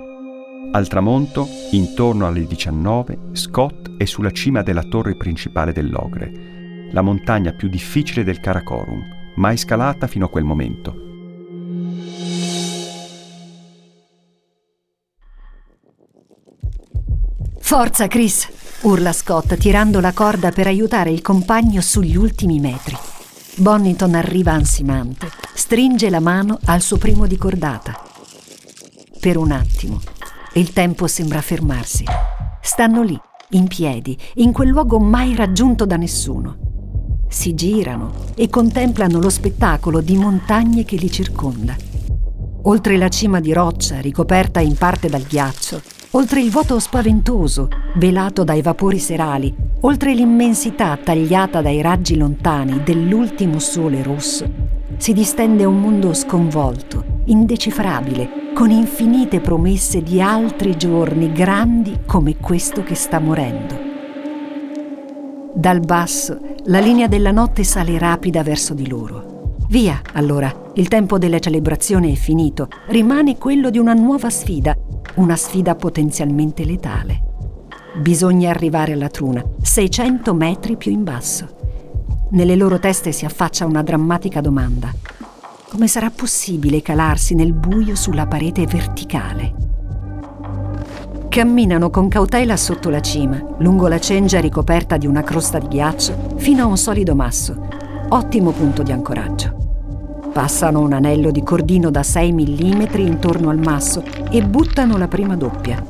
al 0.72 0.88
tramonto, 0.88 1.48
intorno 1.72 2.28
alle 2.28 2.46
19, 2.46 3.32
Scott 3.34 3.98
è 3.98 4.06
sulla 4.06 4.32
cima 4.32 4.62
della 4.62 4.84
torre 4.84 5.16
principale 5.16 5.74
dell'Ogre, 5.74 6.90
la 6.92 7.02
montagna 7.02 7.54
più 7.54 7.70
difficile 7.70 8.24
del 8.24 8.40
Karakorum, 8.40 9.04
mai 9.36 9.58
scalata 9.58 10.06
fino 10.06 10.26
a 10.26 10.30
quel 10.30 10.44
momento. 10.44 11.08
Forza, 17.60 18.08
Chris! 18.08 18.48
urla 18.82 19.12
Scott 19.12 19.56
tirando 19.58 20.00
la 20.00 20.14
corda 20.14 20.52
per 20.52 20.68
aiutare 20.68 21.12
il 21.12 21.22
compagno 21.22 21.82
sugli 21.82 22.16
ultimi 22.16 22.60
metri. 22.60 22.96
Bonington 23.56 24.14
arriva 24.14 24.54
ansimante, 24.54 25.30
stringe 25.54 26.10
la 26.10 26.20
mano 26.20 26.60
al 26.66 26.82
suo 26.82 26.98
primo 26.98 27.26
di 27.26 27.38
cordata. 27.38 28.02
Per 29.20 29.36
un 29.36 29.52
attimo 29.52 30.00
il 30.54 30.74
tempo 30.74 31.06
sembra 31.06 31.42
fermarsi. 31.42 32.04
Stanno 32.62 33.04
lì, 33.04 33.20
in 33.52 33.68
piedi, 33.68 34.18
in 34.36 34.52
quel 34.52 34.70
luogo 34.70 35.00
mai 35.00 35.36
raggiunto 35.36 35.86
da 35.86 35.96
nessuno. 35.96 36.58
Si 37.30 37.54
girano 37.54 38.12
e 38.36 38.50
contemplano 38.50 39.20
lo 39.20 39.30
spettacolo 39.30 40.02
di 40.02 40.18
montagne 40.18 40.84
che 40.86 40.96
li 40.96 41.12
circonda. 41.12 41.76
Oltre 42.64 42.98
la 42.98 43.10
cima 43.10 43.40
di 43.40 43.54
roccia 43.54 44.02
ricoperta 44.02 44.60
in 44.60 44.76
parte 44.76 45.08
dal 45.08 45.22
ghiaccio, 45.22 45.82
oltre 46.12 46.42
il 46.42 46.50
vuoto 46.50 46.80
spaventoso 46.80 47.68
velato 47.96 48.44
dai 48.44 48.62
vapori 48.62 48.98
serali, 48.98 49.54
oltre 49.82 50.14
l'immensità 50.14 50.98
tagliata 50.98 51.62
dai 51.62 51.82
raggi 51.82 52.18
lontani 52.18 52.82
dell'ultimo 52.84 53.60
sole 53.60 54.02
rosso, 54.02 54.50
si 54.98 55.14
distende 55.14 55.66
un 55.66 55.80
mondo 55.80 56.14
sconvolto, 56.14 57.22
indecifrabile, 57.26 58.52
con 58.54 58.72
infinite 58.72 59.40
promesse 59.40 60.02
di 60.02 60.20
altri 60.22 60.76
giorni 60.76 61.32
grandi 61.32 62.00
come 62.06 62.38
questo 62.38 62.84
che 62.84 62.96
sta 62.96 63.20
morendo. 63.20 63.88
Dal 65.54 65.80
basso 65.80 66.40
la 66.66 66.80
linea 66.80 67.08
della 67.08 67.32
notte 67.32 67.64
sale 67.64 67.98
rapida 67.98 68.44
verso 68.44 68.74
di 68.74 68.88
loro. 68.88 69.56
Via, 69.70 70.02
allora, 70.14 70.72
il 70.74 70.88
tempo 70.88 71.20
della 71.20 71.40
celebrazione 71.40 72.12
è 72.12 72.16
finito, 72.16 72.68
rimane 72.88 73.38
quello 73.38 73.70
di 73.70 73.78
una 73.78 73.94
nuova 73.94 74.30
sfida, 74.30 74.76
una 75.16 75.36
sfida 75.36 75.76
potenzialmente 75.76 76.64
letale. 76.66 77.24
Bisogna 77.98 78.50
arrivare 78.50 78.94
alla 78.94 79.10
truna, 79.10 79.44
600 79.62 80.34
metri 80.34 80.78
più 80.78 80.92
in 80.92 81.04
basso. 81.04 81.58
Nelle 82.32 82.56
loro 82.56 82.80
teste 82.80 83.12
si 83.12 83.26
affaccia 83.26 83.66
una 83.66 83.82
drammatica 83.82 84.42
domanda. 84.42 84.94
Come 85.70 85.88
sarà 85.88 86.10
possibile 86.10 86.82
calarsi 86.82 87.36
nel 87.36 87.54
buio 87.54 87.96
sulla 87.96 88.28
parete 88.28 88.66
verticale? 88.66 89.54
Camminano 91.28 91.90
con 91.90 92.08
cautela 92.08 92.58
sotto 92.58 92.90
la 92.90 93.02
cima, 93.02 93.44
lungo 93.60 93.88
la 93.88 94.00
cengia 94.00 94.40
ricoperta 94.40 94.98
di 94.98 95.06
una 95.06 95.22
crosta 95.22 95.60
di 95.60 95.68
ghiaccio, 95.68 96.36
fino 96.38 96.64
a 96.64 96.66
un 96.68 96.78
solido 96.78 97.16
masso, 97.16 97.68
ottimo 98.10 98.52
punto 98.52 98.82
di 98.82 98.92
ancoraggio. 98.92 99.59
Passano 100.40 100.80
un 100.80 100.94
anello 100.94 101.32
di 101.32 101.44
cordino 101.44 101.92
da 101.92 102.02
6 102.02 102.32
mm 102.32 102.84
intorno 103.00 103.50
al 103.50 103.58
masso 103.58 104.02
e 104.32 104.42
buttano 104.42 104.96
la 104.96 105.10
prima 105.10 105.36
doppia. 105.36 105.86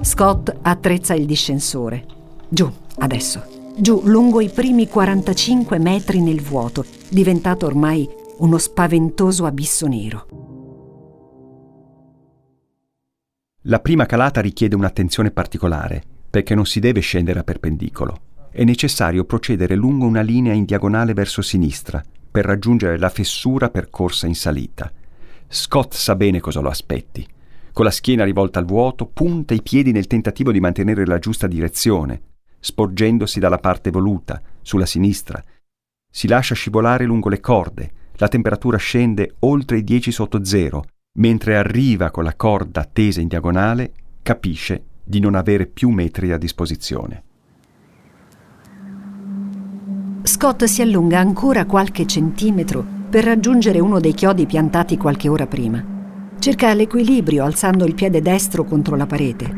Scott 0.00 0.52
attrezza 0.62 1.14
il 1.14 1.26
discensore. 1.26 2.04
Giù, 2.48 2.68
adesso. 2.96 3.44
Giù, 3.76 4.02
lungo 4.02 4.40
i 4.40 4.50
primi 4.50 4.88
45 4.88 5.78
metri 5.78 6.20
nel 6.20 6.42
vuoto, 6.42 6.84
diventato 7.08 7.66
ormai 7.66 8.04
uno 8.38 8.58
spaventoso 8.58 9.46
abisso 9.46 9.86
nero. 9.86 10.26
La 13.62 13.78
prima 13.78 14.06
calata 14.06 14.40
richiede 14.40 14.74
un'attenzione 14.74 15.30
particolare, 15.30 16.02
perché 16.28 16.56
non 16.56 16.66
si 16.66 16.80
deve 16.80 16.98
scendere 16.98 17.38
a 17.38 17.44
perpendicolo. 17.44 18.22
È 18.50 18.64
necessario 18.64 19.24
procedere 19.24 19.76
lungo 19.76 20.04
una 20.04 20.22
linea 20.22 20.52
in 20.52 20.64
diagonale 20.64 21.14
verso 21.14 21.42
sinistra 21.42 22.02
per 22.38 22.46
raggiungere 22.46 22.98
la 22.98 23.08
fessura 23.08 23.68
percorsa 23.68 24.28
in 24.28 24.36
salita. 24.36 24.92
Scott 25.48 25.94
sa 25.94 26.14
bene 26.14 26.38
cosa 26.38 26.60
lo 26.60 26.68
aspetti. 26.68 27.26
Con 27.72 27.84
la 27.84 27.90
schiena 27.90 28.22
rivolta 28.22 28.60
al 28.60 28.64
vuoto, 28.64 29.06
punta 29.06 29.54
i 29.54 29.60
piedi 29.60 29.90
nel 29.90 30.06
tentativo 30.06 30.52
di 30.52 30.60
mantenere 30.60 31.04
la 31.04 31.18
giusta 31.18 31.48
direzione, 31.48 32.20
sporgendosi 32.60 33.40
dalla 33.40 33.58
parte 33.58 33.90
voluta, 33.90 34.40
sulla 34.62 34.86
sinistra. 34.86 35.42
Si 36.08 36.28
lascia 36.28 36.54
scivolare 36.54 37.06
lungo 37.06 37.28
le 37.28 37.40
corde, 37.40 37.90
la 38.18 38.28
temperatura 38.28 38.76
scende 38.76 39.34
oltre 39.40 39.78
i 39.78 39.82
10 39.82 40.12
sotto 40.12 40.44
zero, 40.44 40.84
mentre 41.14 41.56
arriva 41.56 42.12
con 42.12 42.22
la 42.22 42.36
corda 42.36 42.84
tesa 42.84 43.20
in 43.20 43.26
diagonale, 43.26 43.94
capisce 44.22 44.84
di 45.02 45.18
non 45.18 45.34
avere 45.34 45.66
più 45.66 45.88
metri 45.88 46.30
a 46.30 46.38
disposizione. 46.38 47.24
Scott 50.28 50.64
si 50.64 50.82
allunga 50.82 51.18
ancora 51.18 51.64
qualche 51.64 52.04
centimetro 52.04 52.84
per 53.08 53.24
raggiungere 53.24 53.80
uno 53.80 53.98
dei 53.98 54.12
chiodi 54.12 54.44
piantati 54.44 54.98
qualche 54.98 55.26
ora 55.26 55.46
prima. 55.46 55.82
Cerca 56.38 56.74
l'equilibrio 56.74 57.44
alzando 57.44 57.86
il 57.86 57.94
piede 57.94 58.20
destro 58.20 58.64
contro 58.64 58.94
la 58.94 59.06
parete, 59.06 59.50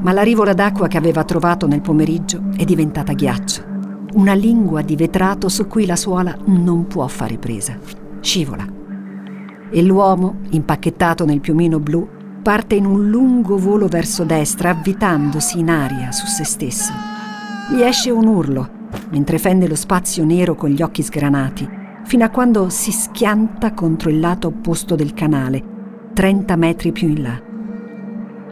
ma 0.00 0.12
la 0.12 0.22
rivola 0.22 0.54
d'acqua 0.54 0.88
che 0.88 0.96
aveva 0.96 1.24
trovato 1.24 1.66
nel 1.66 1.82
pomeriggio 1.82 2.44
è 2.56 2.64
diventata 2.64 3.12
ghiaccio, 3.12 3.62
una 4.14 4.32
lingua 4.32 4.80
di 4.80 4.96
vetrato 4.96 5.50
su 5.50 5.66
cui 5.66 5.84
la 5.84 5.94
suola 5.94 6.34
non 6.46 6.86
può 6.86 7.06
fare 7.06 7.36
presa. 7.36 7.78
Scivola. 8.20 8.66
E 9.70 9.82
l'uomo, 9.82 10.36
impacchettato 10.48 11.26
nel 11.26 11.40
piumino 11.40 11.80
blu, 11.80 12.08
parte 12.42 12.76
in 12.76 12.86
un 12.86 13.10
lungo 13.10 13.58
volo 13.58 13.88
verso 13.88 14.24
destra, 14.24 14.70
avvitandosi 14.70 15.58
in 15.58 15.68
aria 15.68 16.12
su 16.12 16.24
se 16.24 16.44
stesso. 16.44 16.92
Gli 17.70 17.82
esce 17.82 18.08
un 18.08 18.26
urlo, 18.26 18.76
mentre 19.10 19.38
fende 19.38 19.68
lo 19.68 19.74
spazio 19.74 20.24
nero 20.24 20.54
con 20.54 20.70
gli 20.70 20.82
occhi 20.82 21.02
sgranati, 21.02 21.68
fino 22.04 22.24
a 22.24 22.30
quando 22.30 22.68
si 22.68 22.92
schianta 22.92 23.72
contro 23.72 24.10
il 24.10 24.20
lato 24.20 24.48
opposto 24.48 24.94
del 24.94 25.14
canale, 25.14 25.62
30 26.14 26.56
metri 26.56 26.92
più 26.92 27.08
in 27.08 27.22
là. 27.22 27.42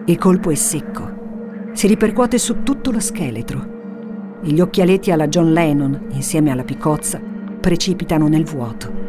Il 0.04 0.18
colpo 0.18 0.50
è 0.50 0.54
secco, 0.54 1.70
si 1.72 1.86
ripercuote 1.86 2.38
su 2.38 2.62
tutto 2.62 2.90
lo 2.90 3.00
scheletro 3.00 3.75
e 4.42 4.50
gli 4.50 4.60
occhialetti 4.60 5.10
alla 5.10 5.28
John 5.28 5.52
Lennon, 5.52 6.06
insieme 6.10 6.50
alla 6.50 6.64
picozza, 6.64 7.20
precipitano 7.60 8.28
nel 8.28 8.44
vuoto. 8.44 9.04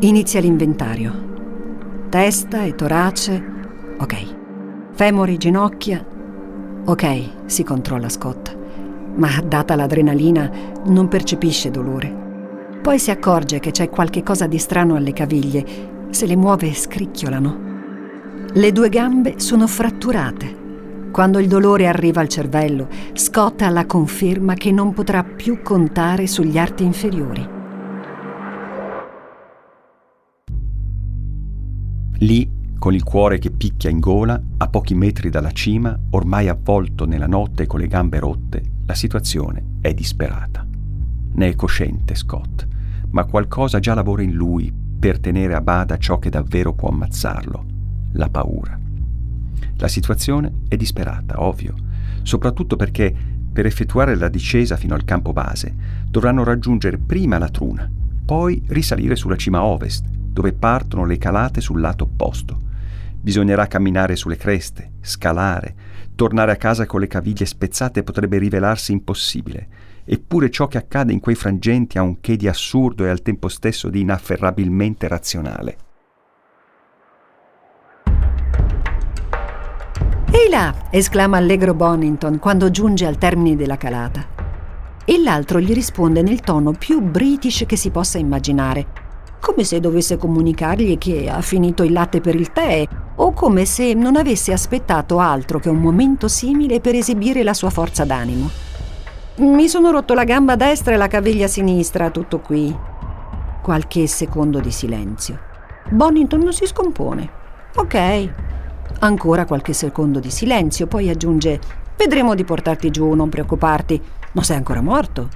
Inizia 0.00 0.40
l'inventario 0.40 1.26
testa 2.08 2.62
e 2.62 2.74
torace. 2.74 3.44
Ok. 3.98 4.34
Femori, 4.92 5.36
ginocchia. 5.36 6.04
Ok, 6.86 7.30
si 7.46 7.62
controlla 7.62 8.08
Scott. 8.08 8.56
Ma 9.16 9.30
data 9.44 9.74
l'adrenalina 9.74 10.50
non 10.86 11.08
percepisce 11.08 11.70
dolore. 11.70 12.24
Poi 12.82 12.98
si 12.98 13.10
accorge 13.10 13.58
che 13.58 13.70
c'è 13.70 13.88
qualche 13.88 14.22
cosa 14.22 14.46
di 14.46 14.58
strano 14.58 14.94
alle 14.94 15.12
caviglie. 15.12 15.64
Se 16.10 16.26
le 16.26 16.36
muove 16.36 16.72
scricchiolano. 16.72 17.64
Le 18.52 18.72
due 18.72 18.88
gambe 18.88 19.40
sono 19.40 19.66
fratturate. 19.66 20.64
Quando 21.10 21.38
il 21.38 21.48
dolore 21.48 21.86
arriva 21.88 22.20
al 22.20 22.28
cervello, 22.28 22.88
Scott 23.14 23.62
ha 23.62 23.70
la 23.70 23.86
conferma 23.86 24.54
che 24.54 24.70
non 24.70 24.92
potrà 24.92 25.24
più 25.24 25.62
contare 25.62 26.26
sugli 26.26 26.58
arti 26.58 26.84
inferiori. 26.84 27.48
Lì, 32.18 32.48
con 32.78 32.94
il 32.94 33.02
cuore 33.02 33.38
che 33.38 33.50
picchia 33.50 33.88
in 33.88 33.98
gola, 33.98 34.40
a 34.58 34.68
pochi 34.68 34.94
metri 34.94 35.30
dalla 35.30 35.52
cima, 35.52 35.98
ormai 36.10 36.48
avvolto 36.48 37.06
nella 37.06 37.26
notte 37.26 37.64
e 37.64 37.66
con 37.66 37.80
le 37.80 37.88
gambe 37.88 38.18
rotte, 38.18 38.62
la 38.86 38.94
situazione 38.94 39.78
è 39.80 39.92
disperata. 39.92 40.64
Ne 41.32 41.48
è 41.48 41.54
cosciente 41.56 42.14
Scott, 42.14 42.66
ma 43.10 43.24
qualcosa 43.24 43.80
già 43.80 43.94
lavora 43.94 44.22
in 44.22 44.32
lui 44.32 44.72
per 44.98 45.18
tenere 45.18 45.54
a 45.54 45.60
bada 45.60 45.98
ciò 45.98 46.18
che 46.20 46.30
davvero 46.30 46.72
può 46.72 46.88
ammazzarlo, 46.88 47.66
la 48.12 48.28
paura. 48.28 48.78
La 49.78 49.88
situazione 49.88 50.60
è 50.68 50.76
disperata, 50.76 51.42
ovvio, 51.42 51.74
soprattutto 52.22 52.76
perché 52.76 53.12
per 53.52 53.66
effettuare 53.66 54.14
la 54.14 54.28
discesa 54.28 54.76
fino 54.76 54.94
al 54.94 55.04
campo 55.04 55.32
base 55.32 55.74
dovranno 56.08 56.44
raggiungere 56.44 56.98
prima 56.98 57.38
la 57.38 57.48
truna, 57.48 57.90
poi 58.24 58.62
risalire 58.68 59.16
sulla 59.16 59.36
cima 59.36 59.64
ovest, 59.64 60.06
dove 60.08 60.52
partono 60.52 61.04
le 61.04 61.18
calate 61.18 61.60
sul 61.60 61.80
lato 61.80 62.04
opposto. 62.04 62.60
Bisognerà 63.20 63.66
camminare 63.66 64.14
sulle 64.14 64.36
creste, 64.36 64.92
scalare, 65.00 65.74
tornare 66.16 66.50
a 66.50 66.56
casa 66.56 66.86
con 66.86 66.98
le 66.98 67.06
caviglie 67.06 67.46
spezzate 67.46 68.02
potrebbe 68.02 68.38
rivelarsi 68.38 68.90
impossibile, 68.90 69.68
eppure 70.04 70.50
ciò 70.50 70.66
che 70.66 70.78
accade 70.78 71.12
in 71.12 71.20
quei 71.20 71.36
frangenti 71.36 71.98
ha 71.98 72.02
un 72.02 72.20
che 72.20 72.36
di 72.36 72.48
assurdo 72.48 73.04
e 73.04 73.10
al 73.10 73.22
tempo 73.22 73.46
stesso 73.46 73.88
di 73.88 74.00
inafferrabilmente 74.00 75.06
razionale. 75.06 75.76
Ehi 80.32 80.48
là! 80.48 80.88
esclama 80.90 81.36
allegro 81.36 81.74
Bonington 81.74 82.38
quando 82.40 82.70
giunge 82.70 83.06
al 83.06 83.18
termine 83.18 83.54
della 83.54 83.76
calata. 83.76 84.34
E 85.04 85.20
l'altro 85.22 85.60
gli 85.60 85.72
risponde 85.72 86.22
nel 86.22 86.40
tono 86.40 86.72
più 86.72 87.00
british 87.00 87.64
che 87.64 87.76
si 87.76 87.90
possa 87.90 88.18
immaginare, 88.18 89.05
come 89.40 89.64
se 89.64 89.80
dovesse 89.80 90.16
comunicargli 90.16 90.98
che 90.98 91.28
ha 91.28 91.40
finito 91.40 91.82
il 91.82 91.92
latte 91.92 92.20
per 92.20 92.34
il 92.34 92.52
tè, 92.52 92.86
o 93.16 93.32
come 93.32 93.64
se 93.64 93.94
non 93.94 94.16
avesse 94.16 94.52
aspettato 94.52 95.18
altro 95.18 95.58
che 95.58 95.68
un 95.68 95.78
momento 95.78 96.28
simile 96.28 96.80
per 96.80 96.94
esibire 96.94 97.42
la 97.42 97.54
sua 97.54 97.70
forza 97.70 98.04
d'animo. 98.04 98.50
Mi 99.36 99.68
sono 99.68 99.90
rotto 99.90 100.14
la 100.14 100.24
gamba 100.24 100.56
destra 100.56 100.94
e 100.94 100.96
la 100.96 101.08
caviglia 101.08 101.46
sinistra, 101.46 102.10
tutto 102.10 102.40
qui. 102.40 102.74
Qualche 103.62 104.06
secondo 104.06 104.60
di 104.60 104.70
silenzio. 104.70 105.38
Bonington 105.90 106.40
non 106.40 106.52
si 106.52 106.66
scompone. 106.66 107.28
Ok. 107.76 108.30
Ancora 109.00 109.44
qualche 109.44 109.72
secondo 109.72 110.20
di 110.20 110.30
silenzio, 110.30 110.86
poi 110.86 111.10
aggiunge: 111.10 111.60
Vedremo 111.96 112.34
di 112.34 112.44
portarti 112.44 112.90
giù, 112.90 113.12
non 113.12 113.28
preoccuparti. 113.28 114.00
Non 114.32 114.44
sei 114.44 114.56
ancora 114.56 114.80
morto. 114.80 115.28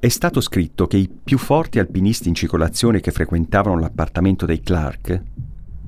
È 0.00 0.06
stato 0.06 0.40
scritto 0.40 0.86
che 0.86 0.96
i 0.96 1.08
più 1.08 1.38
forti 1.38 1.80
alpinisti 1.80 2.28
in 2.28 2.34
circolazione 2.36 3.00
che 3.00 3.10
frequentavano 3.10 3.80
l'appartamento 3.80 4.46
dei 4.46 4.60
Clark, 4.60 5.20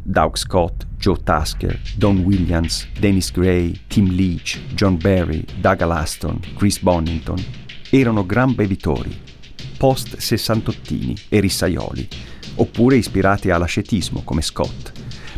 Doug 0.02 0.36
Scott, 0.36 0.84
Joe 0.96 1.22
Tasker, 1.22 1.80
Don 1.96 2.18
Williams, 2.18 2.88
Dennis 2.98 3.30
Gray, 3.30 3.82
Tim 3.86 4.10
Leach, 4.10 4.58
John 4.74 4.98
Barry, 5.00 5.44
Doug 5.60 5.82
Alaston, 5.82 6.40
Chris 6.56 6.80
Bonington, 6.80 7.38
erano 7.90 8.26
gran 8.26 8.52
bevitori, 8.52 9.16
post 9.78 10.16
sessantottini 10.16 11.14
e 11.28 11.38
rissaioli, 11.38 12.08
oppure 12.56 12.96
ispirati 12.96 13.50
all'ascetismo 13.50 14.22
come 14.24 14.42
Scott, 14.42 14.90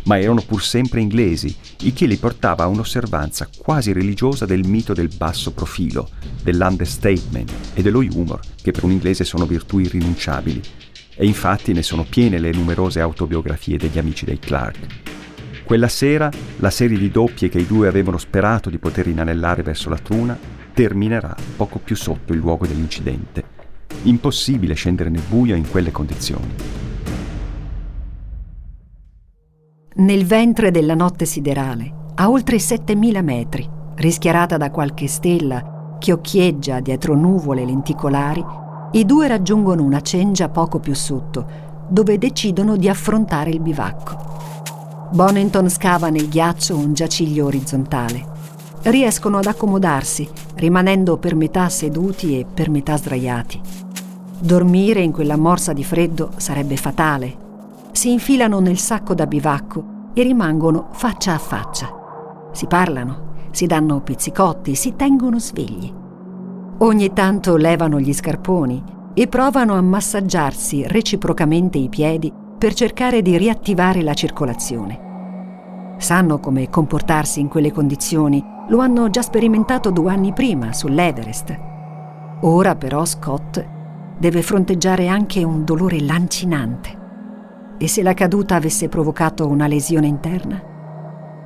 ma 0.03 0.19
erano 0.19 0.41
pur 0.41 0.63
sempre 0.63 1.01
inglesi, 1.01 1.55
il 1.81 1.93
che 1.93 2.05
li 2.05 2.17
portava 2.17 2.63
a 2.63 2.67
un'osservanza 2.67 3.47
quasi 3.57 3.93
religiosa 3.93 4.45
del 4.45 4.65
mito 4.65 4.93
del 4.93 5.09
basso 5.15 5.51
profilo, 5.51 6.09
dell'understatement 6.41 7.51
e 7.73 7.81
dello 7.81 7.99
humor, 7.99 8.39
che 8.61 8.71
per 8.71 8.83
un 8.83 8.91
inglese 8.91 9.23
sono 9.23 9.45
virtù 9.45 9.79
irrinunciabili. 9.79 10.61
E 11.15 11.25
infatti 11.25 11.73
ne 11.73 11.83
sono 11.83 12.05
piene 12.07 12.39
le 12.39 12.51
numerose 12.51 12.99
autobiografie 12.99 13.77
degli 13.77 13.97
amici 13.97 14.25
dei 14.25 14.39
Clark. 14.39 15.11
Quella 15.63 15.87
sera, 15.87 16.29
la 16.57 16.69
serie 16.69 16.97
di 16.97 17.09
doppie 17.09 17.49
che 17.49 17.59
i 17.59 17.67
due 17.67 17.87
avevano 17.87 18.17
sperato 18.17 18.69
di 18.69 18.77
poter 18.77 19.07
inanellare 19.07 19.63
verso 19.63 19.89
la 19.89 19.97
truna 19.97 20.37
terminerà 20.73 21.35
poco 21.55 21.79
più 21.79 21.95
sotto 21.95 22.33
il 22.33 22.39
luogo 22.39 22.67
dell'incidente. 22.67 23.43
Impossibile 24.03 24.73
scendere 24.73 25.09
nel 25.09 25.21
buio 25.27 25.55
in 25.55 25.69
quelle 25.69 25.91
condizioni. 25.91 26.92
Nel 29.95 30.25
ventre 30.25 30.71
della 30.71 30.95
notte 30.95 31.25
siderale, 31.25 31.91
a 32.15 32.29
oltre 32.29 32.57
7000 32.57 33.21
metri, 33.21 33.69
rischiarata 33.95 34.57
da 34.57 34.71
qualche 34.71 35.07
stella 35.07 35.97
che 35.99 36.11
occhieggia 36.11 36.79
dietro 36.79 37.15
nuvole 37.15 37.63
lenticolari, 37.63 38.43
i 38.93 39.05
due 39.05 39.27
raggiungono 39.27 39.83
una 39.83 40.01
cengia 40.01 40.49
poco 40.49 40.79
più 40.79 40.95
sotto, 40.95 41.71
dove 41.87 42.17
decidono 42.17 42.75
di 42.75 42.89
affrontare 42.89 43.51
il 43.51 43.59
bivacco. 43.59 44.31
Bonington 45.11 45.69
scava 45.69 46.09
nel 46.09 46.27
ghiaccio 46.27 46.75
un 46.75 46.93
giaciglio 46.93 47.45
orizzontale. 47.45 48.31
Riescono 48.83 49.37
ad 49.37 49.45
accomodarsi, 49.45 50.27
rimanendo 50.55 51.17
per 51.17 51.35
metà 51.35 51.69
seduti 51.69 52.39
e 52.39 52.45
per 52.51 52.69
metà 52.69 52.97
sdraiati. 52.97 53.61
Dormire 54.39 55.01
in 55.01 55.11
quella 55.11 55.37
morsa 55.37 55.71
di 55.71 55.83
freddo 55.83 56.31
sarebbe 56.37 56.77
fatale 56.77 57.42
si 58.03 58.11
infilano 58.11 58.59
nel 58.59 58.79
sacco 58.79 59.13
da 59.13 59.25
bivacco 59.25 60.11
e 60.13 60.23
rimangono 60.23 60.89
faccia 60.91 61.35
a 61.35 61.37
faccia. 61.37 61.87
Si 62.51 62.67
parlano, 62.67 63.35
si 63.51 63.65
danno 63.65 64.01
pizzicotti, 64.01 64.75
si 64.75 64.97
tengono 64.97 65.39
svegli. 65.39 65.89
Ogni 66.79 67.13
tanto 67.13 67.55
levano 67.55 68.01
gli 68.01 68.11
scarponi 68.11 68.83
e 69.13 69.27
provano 69.29 69.75
a 69.75 69.81
massaggiarsi 69.81 70.85
reciprocamente 70.85 71.77
i 71.77 71.87
piedi 71.87 72.29
per 72.57 72.73
cercare 72.73 73.21
di 73.21 73.37
riattivare 73.37 74.01
la 74.01 74.13
circolazione. 74.13 75.95
Sanno 75.97 76.39
come 76.39 76.69
comportarsi 76.69 77.39
in 77.39 77.47
quelle 77.47 77.71
condizioni, 77.71 78.43
lo 78.67 78.79
hanno 78.79 79.09
già 79.09 79.21
sperimentato 79.21 79.91
due 79.91 80.11
anni 80.11 80.33
prima 80.33 80.73
sull'Everest. 80.73 81.57
Ora 82.41 82.75
però 82.75 83.05
Scott 83.05 83.65
deve 84.17 84.41
fronteggiare 84.41 85.07
anche 85.07 85.41
un 85.45 85.63
dolore 85.63 86.01
lancinante. 86.01 86.99
E 87.83 87.89
se 87.89 88.01
la 88.01 88.13
caduta 88.13 88.55
avesse 88.55 88.87
provocato 88.87 89.45
una 89.45 89.67
lesione 89.67 90.07
interna? 90.07 90.63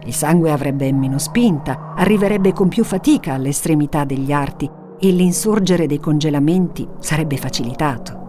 Il 0.06 0.14
sangue 0.14 0.52
avrebbe 0.52 0.94
meno 0.94 1.18
spinta, 1.18 1.96
arriverebbe 1.96 2.54
con 2.54 2.68
più 2.68 2.84
fatica 2.84 3.34
all'estremità 3.34 4.04
degli 4.04 4.32
arti 4.32 4.70
e 5.00 5.10
l'insorgere 5.10 5.88
dei 5.88 6.00
congelamenti 6.00 6.88
sarebbe 7.00 7.38
facilitato. 7.38 8.26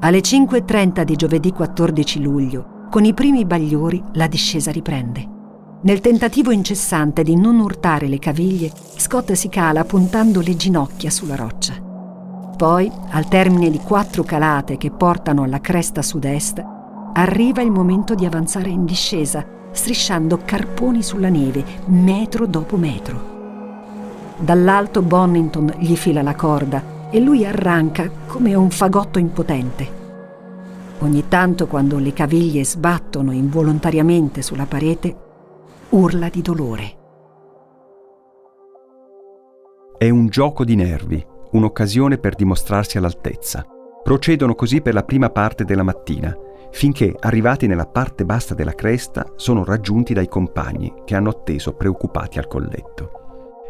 Alle 0.00 0.18
5.30 0.18 1.02
di 1.04 1.14
giovedì 1.14 1.52
14 1.52 2.20
luglio, 2.20 2.88
con 2.90 3.04
i 3.04 3.14
primi 3.14 3.44
bagliori, 3.44 4.02
la 4.14 4.26
discesa 4.26 4.72
riprende. 4.72 5.24
Nel 5.82 6.00
tentativo 6.00 6.50
incessante 6.50 7.22
di 7.22 7.36
non 7.36 7.60
urtare 7.60 8.08
le 8.08 8.18
caviglie, 8.18 8.72
Scott 8.96 9.30
si 9.34 9.48
cala 9.48 9.84
puntando 9.84 10.40
le 10.40 10.56
ginocchia 10.56 11.08
sulla 11.08 11.36
roccia. 11.36 11.89
Poi, 12.60 12.92
al 13.12 13.26
termine 13.26 13.70
di 13.70 13.78
quattro 13.78 14.22
calate 14.22 14.76
che 14.76 14.90
portano 14.90 15.44
alla 15.44 15.62
cresta 15.62 16.02
sud-est, 16.02 16.62
arriva 17.14 17.62
il 17.62 17.70
momento 17.70 18.14
di 18.14 18.26
avanzare 18.26 18.68
in 18.68 18.84
discesa, 18.84 19.42
strisciando 19.70 20.40
carponi 20.44 21.02
sulla 21.02 21.30
neve, 21.30 21.64
metro 21.86 22.44
dopo 22.44 22.76
metro. 22.76 24.34
Dall'alto 24.36 25.00
Bonington 25.00 25.72
gli 25.78 25.96
fila 25.96 26.20
la 26.20 26.34
corda 26.34 27.08
e 27.08 27.18
lui 27.18 27.46
arranca 27.46 28.10
come 28.26 28.54
un 28.54 28.68
fagotto 28.68 29.18
impotente. 29.18 29.88
Ogni 30.98 31.28
tanto, 31.28 31.66
quando 31.66 31.96
le 31.96 32.12
caviglie 32.12 32.62
sbattono 32.62 33.32
involontariamente 33.32 34.42
sulla 34.42 34.66
parete, 34.66 35.16
urla 35.88 36.28
di 36.28 36.42
dolore. 36.42 36.96
È 39.96 40.10
un 40.10 40.28
gioco 40.28 40.62
di 40.66 40.74
nervi, 40.74 41.26
un'occasione 41.52 42.18
per 42.18 42.34
dimostrarsi 42.34 42.98
all'altezza. 42.98 43.64
Procedono 44.02 44.54
così 44.54 44.80
per 44.80 44.94
la 44.94 45.02
prima 45.02 45.30
parte 45.30 45.64
della 45.64 45.82
mattina, 45.82 46.36
finché, 46.70 47.14
arrivati 47.18 47.66
nella 47.66 47.86
parte 47.86 48.24
bassa 48.24 48.54
della 48.54 48.74
cresta, 48.74 49.32
sono 49.36 49.64
raggiunti 49.64 50.14
dai 50.14 50.28
compagni 50.28 50.92
che 51.04 51.14
hanno 51.14 51.30
atteso 51.30 51.74
preoccupati 51.74 52.38
al 52.38 52.46
colletto. 52.46 53.10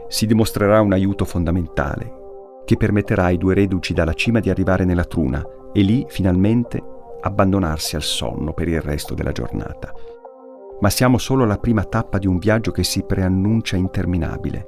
Si 0.09 0.27
dimostrerà 0.27 0.81
un 0.81 0.93
aiuto 0.93 1.25
fondamentale, 1.25 2.19
che 2.65 2.77
permetterà 2.77 3.25
ai 3.25 3.39
due 3.39 3.55
reduci 3.55 3.93
dalla 3.93 4.13
cima 4.15 4.39
di 4.41 4.51
arrivare 4.51 4.85
nella 4.85 5.05
truna 5.05 5.45
e 5.73 5.81
lì, 5.83 6.05
finalmente, 6.09 6.83
abbandonarsi 7.21 7.97
al 7.97 8.03
sonno 8.03 8.53
per 8.53 8.69
il 8.69 8.81
resto 8.81 9.15
della 9.15 9.33
giornata. 9.33 9.93
Ma 10.81 10.89
siamo 10.89 11.19
solo 11.19 11.45
alla 11.45 11.59
prima 11.59 11.85
tappa 11.85 12.19
di 12.19 12.27
un 12.27 12.39
viaggio 12.39 12.71
che 12.71 12.85
si 12.85 13.03
preannuncia 13.03 13.77
interminabile. 13.77 14.67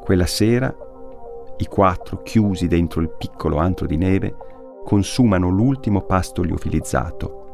Quella 0.00 0.26
sera, 0.26 0.74
i 1.58 1.66
quattro, 1.66 2.22
chiusi 2.22 2.66
dentro 2.68 3.00
il 3.00 3.10
piccolo 3.10 3.58
antro 3.58 3.86
di 3.86 3.96
neve, 3.96 4.34
consumano 4.84 5.48
l'ultimo 5.48 6.02
pasto 6.02 6.42
liofilizzato 6.42 7.44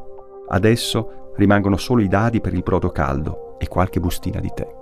Adesso 0.53 1.31
rimangono 1.35 1.77
solo 1.77 2.01
i 2.01 2.07
dadi 2.07 2.41
per 2.41 2.53
il 2.53 2.61
brodo 2.61 2.91
caldo 2.91 3.55
e 3.57 3.67
qualche 3.67 3.99
bustina 3.99 4.39
di 4.39 4.51
tè. 4.53 4.81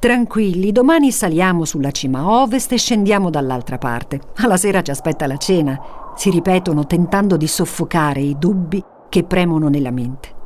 Tranquilli, 0.00 0.72
domani 0.72 1.10
saliamo 1.10 1.64
sulla 1.64 1.90
cima 1.90 2.28
ovest 2.40 2.72
e 2.72 2.78
scendiamo 2.78 3.30
dall'altra 3.30 3.78
parte. 3.78 4.20
Alla 4.36 4.56
sera 4.56 4.82
ci 4.82 4.90
aspetta 4.90 5.26
la 5.26 5.36
cena, 5.36 5.80
si 6.14 6.30
ripetono 6.30 6.86
tentando 6.86 7.36
di 7.36 7.46
soffocare 7.46 8.20
i 8.20 8.36
dubbi 8.38 8.82
che 9.08 9.24
premono 9.24 9.68
nella 9.68 9.90
mente. 9.90 10.36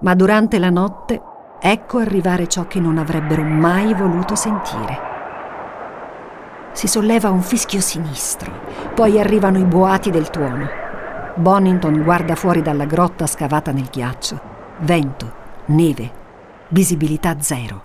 Ma 0.00 0.14
durante 0.14 0.58
la 0.58 0.70
notte 0.70 1.20
ecco 1.66 1.96
arrivare 1.96 2.46
ciò 2.46 2.66
che 2.66 2.78
non 2.78 2.98
avrebbero 2.98 3.42
mai 3.42 3.94
voluto 3.94 4.34
sentire. 4.34 5.12
Si 6.72 6.86
solleva 6.86 7.30
un 7.30 7.40
fischio 7.40 7.80
sinistro, 7.80 8.52
poi 8.94 9.18
arrivano 9.18 9.56
i 9.56 9.64
boati 9.64 10.10
del 10.10 10.28
tuono. 10.28 10.68
Bonington 11.36 12.02
guarda 12.02 12.34
fuori 12.34 12.60
dalla 12.60 12.84
grotta 12.84 13.26
scavata 13.26 13.72
nel 13.72 13.88
ghiaccio. 13.90 14.40
Vento, 14.80 15.32
neve, 15.66 16.12
visibilità 16.68 17.40
zero. 17.40 17.82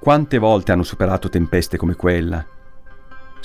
Quante 0.00 0.38
volte 0.38 0.72
hanno 0.72 0.82
superato 0.82 1.28
tempeste 1.28 1.76
come 1.76 1.94
quella? 1.94 2.42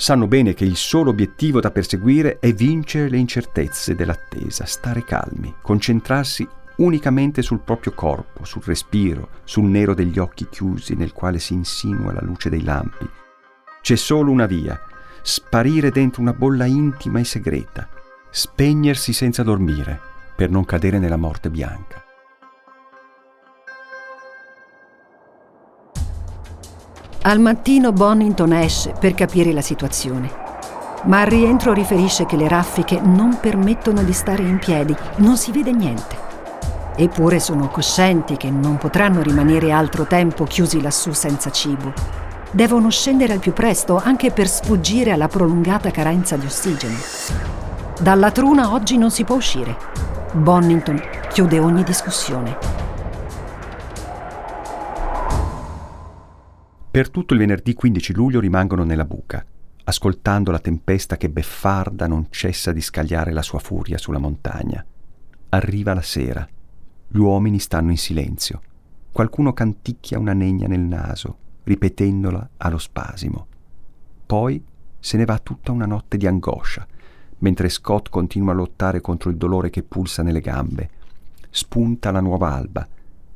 Sanno 0.00 0.26
bene 0.26 0.54
che 0.54 0.64
il 0.64 0.76
solo 0.76 1.10
obiettivo 1.10 1.60
da 1.60 1.70
perseguire 1.70 2.38
è 2.38 2.54
vincere 2.54 3.10
le 3.10 3.18
incertezze 3.18 3.94
dell'attesa, 3.94 4.64
stare 4.64 5.04
calmi, 5.04 5.56
concentrarsi 5.60 6.48
unicamente 6.76 7.42
sul 7.42 7.60
proprio 7.60 7.92
corpo, 7.92 8.46
sul 8.46 8.62
respiro, 8.64 9.28
sul 9.44 9.64
nero 9.64 9.92
degli 9.92 10.18
occhi 10.18 10.48
chiusi 10.48 10.94
nel 10.94 11.12
quale 11.12 11.38
si 11.38 11.52
insinua 11.52 12.14
la 12.14 12.22
luce 12.22 12.48
dei 12.48 12.62
lampi. 12.62 13.06
C'è 13.82 13.94
solo 13.94 14.30
una 14.30 14.46
via, 14.46 14.80
sparire 15.20 15.90
dentro 15.90 16.22
una 16.22 16.32
bolla 16.32 16.64
intima 16.64 17.18
e 17.18 17.24
segreta, 17.24 17.86
spegnersi 18.30 19.12
senza 19.12 19.42
dormire 19.42 20.00
per 20.34 20.48
non 20.48 20.64
cadere 20.64 20.98
nella 20.98 21.18
morte 21.18 21.50
bianca. 21.50 22.02
Al 27.22 27.38
mattino 27.38 27.92
Bonington 27.92 28.52
esce 28.52 28.94
per 28.98 29.14
capire 29.14 29.52
la 29.52 29.60
situazione, 29.60 30.30
ma 31.04 31.20
al 31.20 31.26
rientro 31.26 31.72
riferisce 31.72 32.24
che 32.26 32.36
le 32.36 32.48
raffiche 32.48 33.00
non 33.00 33.38
permettono 33.40 34.02
di 34.02 34.12
stare 34.12 34.42
in 34.42 34.58
piedi, 34.58 34.96
non 35.16 35.36
si 35.36 35.52
vede 35.52 35.72
niente. 35.72 36.16
Eppure 36.96 37.38
sono 37.38 37.68
coscienti 37.68 38.36
che 38.36 38.50
non 38.50 38.78
potranno 38.78 39.22
rimanere 39.22 39.70
altro 39.70 40.06
tempo 40.06 40.44
chiusi 40.44 40.80
lassù 40.80 41.12
senza 41.12 41.50
cibo 41.50 41.92
devono 42.52 42.90
scendere 42.90 43.32
al 43.34 43.38
più 43.38 43.52
presto 43.52 44.00
anche 44.02 44.32
per 44.32 44.48
sfuggire 44.48 45.12
alla 45.12 45.28
prolungata 45.28 45.90
carenza 45.90 46.36
di 46.36 46.46
ossigeno. 46.46 46.96
Dalla 48.00 48.30
truna 48.30 48.72
oggi 48.72 48.96
non 48.96 49.10
si 49.10 49.24
può 49.24 49.36
uscire. 49.36 49.76
Bonington 50.32 51.00
chiude 51.32 51.58
ogni 51.58 51.84
discussione. 51.84 52.89
Per 57.00 57.08
tutto 57.08 57.32
il 57.32 57.38
venerdì 57.38 57.72
15 57.72 58.12
luglio 58.12 58.40
rimangono 58.40 58.84
nella 58.84 59.06
buca, 59.06 59.42
ascoltando 59.84 60.50
la 60.50 60.58
tempesta 60.58 61.16
che 61.16 61.30
beffarda 61.30 62.06
non 62.06 62.26
cessa 62.28 62.72
di 62.72 62.82
scagliare 62.82 63.32
la 63.32 63.40
sua 63.40 63.58
furia 63.58 63.96
sulla 63.96 64.18
montagna. 64.18 64.84
Arriva 65.48 65.94
la 65.94 66.02
sera. 66.02 66.46
Gli 67.08 67.16
uomini 67.16 67.58
stanno 67.58 67.90
in 67.90 67.96
silenzio. 67.96 68.60
Qualcuno 69.10 69.54
canticchia 69.54 70.18
una 70.18 70.34
negna 70.34 70.66
nel 70.66 70.80
naso 70.80 71.38
ripetendola 71.64 72.50
allo 72.58 72.76
spasimo. 72.76 73.46
Poi 74.26 74.62
se 74.98 75.16
ne 75.16 75.24
va 75.24 75.38
tutta 75.38 75.72
una 75.72 75.86
notte 75.86 76.18
di 76.18 76.26
angoscia, 76.26 76.86
mentre 77.38 77.70
Scott 77.70 78.10
continua 78.10 78.52
a 78.52 78.56
lottare 78.56 79.00
contro 79.00 79.30
il 79.30 79.38
dolore 79.38 79.70
che 79.70 79.82
pulsa 79.82 80.22
nelle 80.22 80.42
gambe. 80.42 80.90
Spunta 81.48 82.10
la 82.10 82.20
nuova 82.20 82.52
alba, 82.52 82.86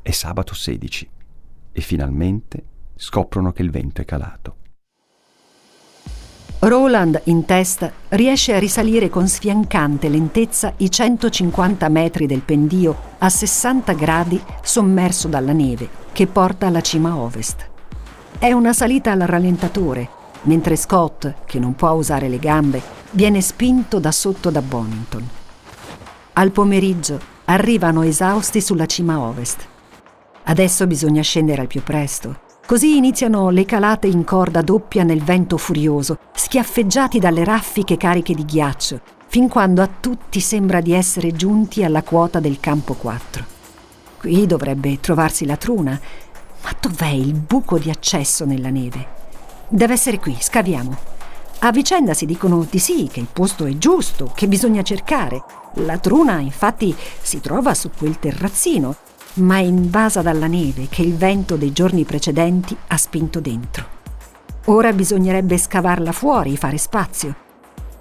è 0.02 0.10
sabato 0.10 0.52
16 0.52 1.08
e 1.72 1.80
finalmente 1.80 2.72
scoprono 2.96 3.52
che 3.52 3.62
il 3.62 3.70
vento 3.70 4.00
è 4.00 4.04
calato. 4.04 4.56
Roland, 6.66 7.20
in 7.24 7.44
testa, 7.44 7.92
riesce 8.10 8.54
a 8.54 8.58
risalire 8.58 9.10
con 9.10 9.28
sfiancante 9.28 10.08
lentezza 10.08 10.72
i 10.78 10.90
150 10.90 11.88
metri 11.90 12.26
del 12.26 12.40
pendio 12.40 12.96
a 13.18 13.28
60 13.28 13.92
gradi 13.92 14.42
sommerso 14.62 15.28
dalla 15.28 15.52
neve 15.52 15.88
che 16.12 16.26
porta 16.26 16.68
alla 16.68 16.80
cima 16.80 17.16
ovest. 17.16 17.68
È 18.38 18.50
una 18.50 18.72
salita 18.72 19.12
al 19.12 19.20
rallentatore, 19.20 20.08
mentre 20.42 20.76
Scott, 20.76 21.44
che 21.44 21.58
non 21.58 21.74
può 21.74 21.90
usare 21.90 22.28
le 22.28 22.38
gambe, 22.38 22.80
viene 23.10 23.42
spinto 23.42 23.98
da 23.98 24.10
sotto 24.10 24.48
da 24.48 24.62
Bonington. 24.62 25.28
Al 26.32 26.50
pomeriggio 26.50 27.20
arrivano 27.44 28.02
esausti 28.02 28.62
sulla 28.62 28.86
cima 28.86 29.20
ovest. 29.20 29.66
Adesso 30.44 30.86
bisogna 30.86 31.22
scendere 31.22 31.60
al 31.60 31.66
più 31.66 31.82
presto. 31.82 32.43
Così 32.66 32.96
iniziano 32.96 33.50
le 33.50 33.66
calate 33.66 34.06
in 34.06 34.24
corda 34.24 34.62
doppia 34.62 35.02
nel 35.02 35.22
vento 35.22 35.58
furioso, 35.58 36.18
schiaffeggiati 36.32 37.18
dalle 37.18 37.44
raffiche 37.44 37.98
cariche 37.98 38.32
di 38.32 38.42
ghiaccio, 38.46 39.00
fin 39.26 39.50
quando 39.50 39.82
a 39.82 39.88
tutti 40.00 40.40
sembra 40.40 40.80
di 40.80 40.94
essere 40.94 41.32
giunti 41.32 41.84
alla 41.84 42.02
quota 42.02 42.40
del 42.40 42.60
campo 42.60 42.94
4. 42.94 43.44
Qui 44.18 44.46
dovrebbe 44.46 44.98
trovarsi 44.98 45.44
la 45.44 45.58
truna, 45.58 46.00
ma 46.62 46.70
dov'è 46.80 47.10
il 47.10 47.34
buco 47.34 47.76
di 47.76 47.90
accesso 47.90 48.46
nella 48.46 48.70
neve? 48.70 49.08
Deve 49.68 49.92
essere 49.92 50.18
qui, 50.18 50.34
scaviamo. 50.40 50.96
A 51.58 51.70
vicenda 51.70 52.14
si 52.14 52.24
dicono 52.24 52.66
di 52.68 52.78
sì, 52.78 53.10
che 53.12 53.20
il 53.20 53.28
posto 53.30 53.66
è 53.66 53.76
giusto, 53.76 54.32
che 54.34 54.48
bisogna 54.48 54.80
cercare. 54.80 55.44
La 55.74 55.98
truna, 55.98 56.40
infatti, 56.40 56.96
si 57.20 57.40
trova 57.40 57.74
su 57.74 57.90
quel 57.94 58.18
terrazzino, 58.18 58.96
ma 59.34 59.56
è 59.56 59.62
invasa 59.62 60.22
dalla 60.22 60.46
neve 60.46 60.88
che 60.88 61.02
il 61.02 61.16
vento 61.16 61.56
dei 61.56 61.72
giorni 61.72 62.04
precedenti 62.04 62.76
ha 62.88 62.96
spinto 62.96 63.40
dentro. 63.40 64.02
Ora 64.66 64.92
bisognerebbe 64.92 65.58
scavarla 65.58 66.12
fuori, 66.12 66.56
fare 66.56 66.78
spazio. 66.78 67.34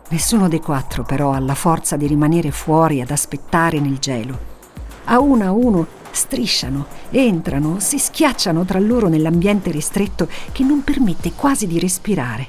Nessuno 0.09 0.47
dei 0.47 0.59
quattro 0.59 1.03
però 1.03 1.31
ha 1.31 1.39
la 1.39 1.55
forza 1.55 1.97
di 1.97 2.07
rimanere 2.07 2.51
fuori 2.51 3.01
ad 3.01 3.09
aspettare 3.09 3.79
nel 3.79 3.97
gelo. 3.97 4.51
A 5.05 5.19
uno 5.19 5.43
a 5.43 5.51
uno 5.51 5.87
strisciano, 6.11 6.85
entrano, 7.09 7.79
si 7.79 7.97
schiacciano 7.97 8.63
tra 8.63 8.79
loro 8.79 9.07
nell'ambiente 9.07 9.71
ristretto 9.71 10.27
che 10.51 10.63
non 10.63 10.83
permette 10.83 11.33
quasi 11.33 11.67
di 11.67 11.79
respirare. 11.79 12.47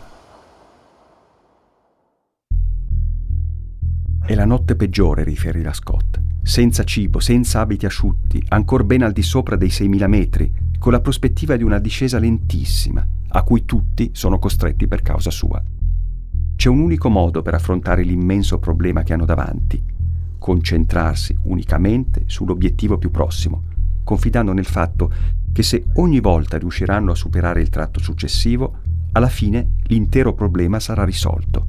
È 4.27 4.35
la 4.35 4.45
notte 4.45 4.77
peggiore, 4.77 5.25
riferirà 5.25 5.73
Scott. 5.73 6.34
Senza 6.47 6.85
cibo, 6.85 7.21
senza 7.21 7.61
abiti 7.61 7.87
asciutti, 7.87 8.45
ancor 8.49 8.85
ben 8.85 9.03
al 9.03 9.13
di 9.13 9.23
sopra 9.23 9.57
dei 9.57 9.69
6.000 9.69 10.07
metri, 10.07 10.53
con 10.79 10.93
la 10.93 11.01
prospettiva 11.01 11.57
di 11.57 11.63
una 11.63 11.79
discesa 11.79 12.19
lentissima, 12.19 13.05
a 13.29 13.43
cui 13.43 13.65
tutti 13.65 14.11
sono 14.13 14.39
costretti 14.39 14.87
per 14.87 15.01
causa 15.01 15.31
sua. 15.31 15.61
C'è 16.55 16.69
un 16.69 16.81
unico 16.81 17.09
modo 17.09 17.41
per 17.41 17.55
affrontare 17.55 18.03
l'immenso 18.03 18.59
problema 18.59 19.03
che 19.03 19.15
hanno 19.15 19.25
davanti, 19.25 19.83
concentrarsi 20.39 21.35
unicamente 21.45 22.25
sull'obiettivo 22.27 22.99
più 22.99 23.11
prossimo, 23.11 23.63
confidando 24.05 24.53
nel 24.53 24.67
fatto 24.67 25.11
che 25.51 25.63
se 25.63 25.87
ogni 25.95 26.21
volta 26.21 26.59
riusciranno 26.59 27.13
a 27.13 27.17
superare 27.17 27.63
il 27.63 27.71
tratto 27.71 28.01
successivo, 28.01 28.81
alla 29.13 29.31
fine 29.31 29.77
l'intero 29.85 30.35
problema 30.35 30.79
sarà 30.79 31.05
risolto. 31.05 31.67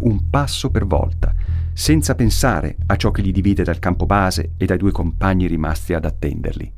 Un 0.00 0.28
passo 0.28 0.68
per 0.70 0.84
volta, 0.84 1.32
senza 1.72 2.14
pensare 2.14 2.76
a 2.86 2.96
ciò 2.96 3.10
che 3.10 3.22
li 3.22 3.32
divide 3.32 3.64
dal 3.64 3.78
campo 3.78 4.06
base 4.06 4.52
e 4.56 4.66
dai 4.66 4.78
due 4.78 4.92
compagni 4.92 5.46
rimasti 5.46 5.94
ad 5.94 6.04
attenderli. 6.04 6.72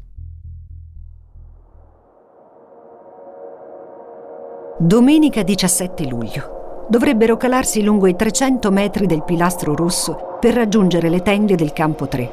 Domenica 4.79 5.43
17 5.43 6.07
luglio. 6.07 6.87
Dovrebbero 6.89 7.37
calarsi 7.37 7.83
lungo 7.83 8.07
i 8.07 8.17
300 8.17 8.71
metri 8.71 9.07
del 9.07 9.23
pilastro 9.23 9.77
rosso 9.77 10.37
per 10.41 10.55
raggiungere 10.55 11.09
le 11.09 11.23
tende 11.23 11.55
del 11.55 11.73
campo 11.73 12.09
3. 12.09 12.33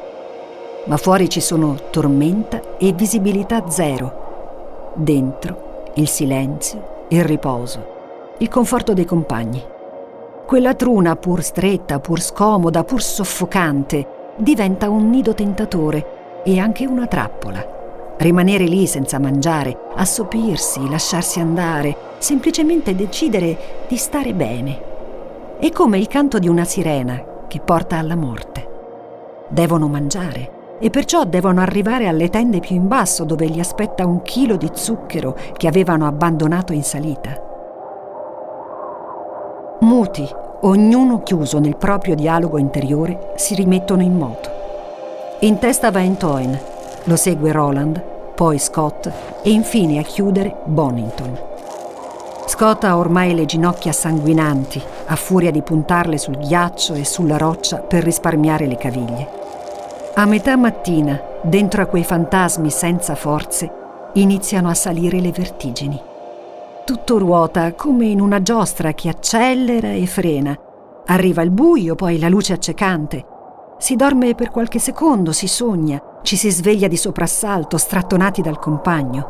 Ma 0.86 0.96
fuori 0.96 1.28
ci 1.28 1.40
sono 1.40 1.76
tormenta 1.90 2.76
e 2.76 2.92
visibilità 2.92 3.68
zero. 3.68 4.92
Dentro 4.96 5.92
il 5.94 6.08
silenzio, 6.08 7.06
il 7.10 7.24
riposo, 7.24 8.34
il 8.38 8.48
conforto 8.48 8.94
dei 8.94 9.04
compagni. 9.04 9.62
Quella 10.50 10.74
truna, 10.74 11.14
pur 11.14 11.44
stretta, 11.44 12.00
pur 12.00 12.20
scomoda, 12.20 12.82
pur 12.82 13.00
soffocante, 13.00 14.32
diventa 14.36 14.90
un 14.90 15.08
nido 15.08 15.32
tentatore 15.32 16.42
e 16.44 16.58
anche 16.58 16.86
una 16.86 17.06
trappola. 17.06 18.14
Rimanere 18.18 18.64
lì 18.64 18.88
senza 18.88 19.20
mangiare, 19.20 19.78
assopirsi, 19.94 20.90
lasciarsi 20.90 21.38
andare, 21.38 21.96
semplicemente 22.18 22.96
decidere 22.96 23.84
di 23.86 23.96
stare 23.96 24.34
bene. 24.34 24.82
È 25.60 25.70
come 25.70 25.98
il 25.98 26.08
canto 26.08 26.40
di 26.40 26.48
una 26.48 26.64
sirena 26.64 27.44
che 27.46 27.60
porta 27.60 27.98
alla 27.98 28.16
morte. 28.16 28.66
Devono 29.50 29.86
mangiare 29.86 30.78
e 30.80 30.90
perciò 30.90 31.22
devono 31.26 31.60
arrivare 31.60 32.08
alle 32.08 32.28
tende 32.28 32.58
più 32.58 32.74
in 32.74 32.88
basso 32.88 33.22
dove 33.22 33.46
li 33.46 33.60
aspetta 33.60 34.04
un 34.04 34.22
chilo 34.22 34.56
di 34.56 34.68
zucchero 34.72 35.36
che 35.56 35.68
avevano 35.68 36.08
abbandonato 36.08 36.72
in 36.72 36.82
salita. 36.82 37.49
Muti, 39.80 40.28
ognuno 40.60 41.22
chiuso 41.22 41.58
nel 41.58 41.76
proprio 41.76 42.14
dialogo 42.14 42.58
interiore, 42.58 43.32
si 43.36 43.54
rimettono 43.54 44.02
in 44.02 44.14
moto. 44.14 44.50
In 45.40 45.58
testa 45.58 45.90
va 45.90 46.02
Entoin, 46.02 46.58
lo 47.04 47.16
segue 47.16 47.50
Roland, 47.50 47.98
poi 48.34 48.58
Scott 48.58 49.10
e 49.42 49.50
infine 49.50 49.98
a 49.98 50.02
chiudere 50.02 50.54
Bonington. 50.64 51.38
Scott 52.44 52.84
ha 52.84 52.98
ormai 52.98 53.34
le 53.34 53.46
ginocchia 53.46 53.92
sanguinanti, 53.92 54.82
a 55.06 55.16
furia 55.16 55.50
di 55.50 55.62
puntarle 55.62 56.18
sul 56.18 56.36
ghiaccio 56.36 56.92
e 56.92 57.06
sulla 57.06 57.38
roccia 57.38 57.78
per 57.78 58.04
risparmiare 58.04 58.66
le 58.66 58.76
caviglie. 58.76 59.28
A 60.14 60.26
metà 60.26 60.56
mattina, 60.56 61.18
dentro 61.40 61.80
a 61.80 61.86
quei 61.86 62.04
fantasmi 62.04 62.68
senza 62.68 63.14
forze, 63.14 63.70
iniziano 64.14 64.68
a 64.68 64.74
salire 64.74 65.20
le 65.20 65.30
vertigini. 65.30 66.08
Tutto 66.90 67.18
ruota 67.18 67.72
come 67.74 68.06
in 68.06 68.20
una 68.20 68.42
giostra 68.42 68.94
che 68.94 69.08
accelera 69.08 69.92
e 69.92 70.06
frena. 70.06 70.58
Arriva 71.06 71.40
il 71.42 71.52
buio, 71.52 71.94
poi 71.94 72.18
la 72.18 72.28
luce 72.28 72.52
accecante. 72.52 73.24
Si 73.78 73.94
dorme 73.94 74.34
per 74.34 74.50
qualche 74.50 74.80
secondo, 74.80 75.30
si 75.30 75.46
sogna, 75.46 76.02
ci 76.22 76.34
si 76.34 76.50
sveglia 76.50 76.88
di 76.88 76.96
soprassalto, 76.96 77.76
strattonati 77.76 78.42
dal 78.42 78.58
compagno. 78.58 79.28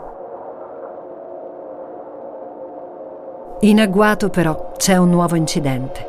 In 3.61 3.81
agguato 3.81 4.31
però 4.31 4.73
c'è 4.79 4.96
un 4.96 5.11
nuovo 5.11 5.37
incidente. 5.37 6.09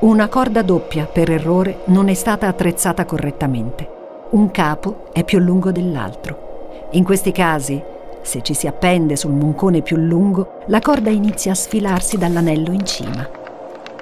Una 0.00 0.28
corda 0.28 0.60
doppia, 0.60 1.06
per 1.06 1.30
errore, 1.30 1.78
non 1.84 2.10
è 2.10 2.14
stata 2.14 2.46
attrezzata 2.46 3.06
correttamente. 3.06 3.88
Un 4.32 4.50
capo 4.50 5.04
è 5.14 5.24
più 5.24 5.38
lungo 5.38 5.72
dell'altro. 5.72 6.88
In 6.90 7.04
questi 7.04 7.32
casi, 7.32 7.82
se 8.22 8.42
ci 8.42 8.54
si 8.54 8.66
appende 8.66 9.16
sul 9.16 9.32
moncone 9.32 9.82
più 9.82 9.96
lungo, 9.96 10.58
la 10.66 10.80
corda 10.80 11.10
inizia 11.10 11.52
a 11.52 11.56
sfilarsi 11.56 12.18
dall'anello 12.18 12.72
in 12.72 12.84
cima. 12.84 13.28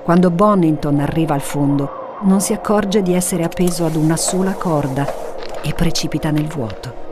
Quando 0.03 0.31
Bonington 0.31 1.01
arriva 1.01 1.35
al 1.35 1.41
fondo, 1.41 2.17
non 2.23 2.41
si 2.41 2.53
accorge 2.53 3.03
di 3.03 3.15
essere 3.15 3.45
appeso 3.45 3.85
ad 3.85 3.95
una 3.95 4.17
sola 4.17 4.55
corda 4.55 5.07
e 5.63 5.73
precipita 5.73 6.31
nel 6.31 6.47
vuoto. 6.47 7.07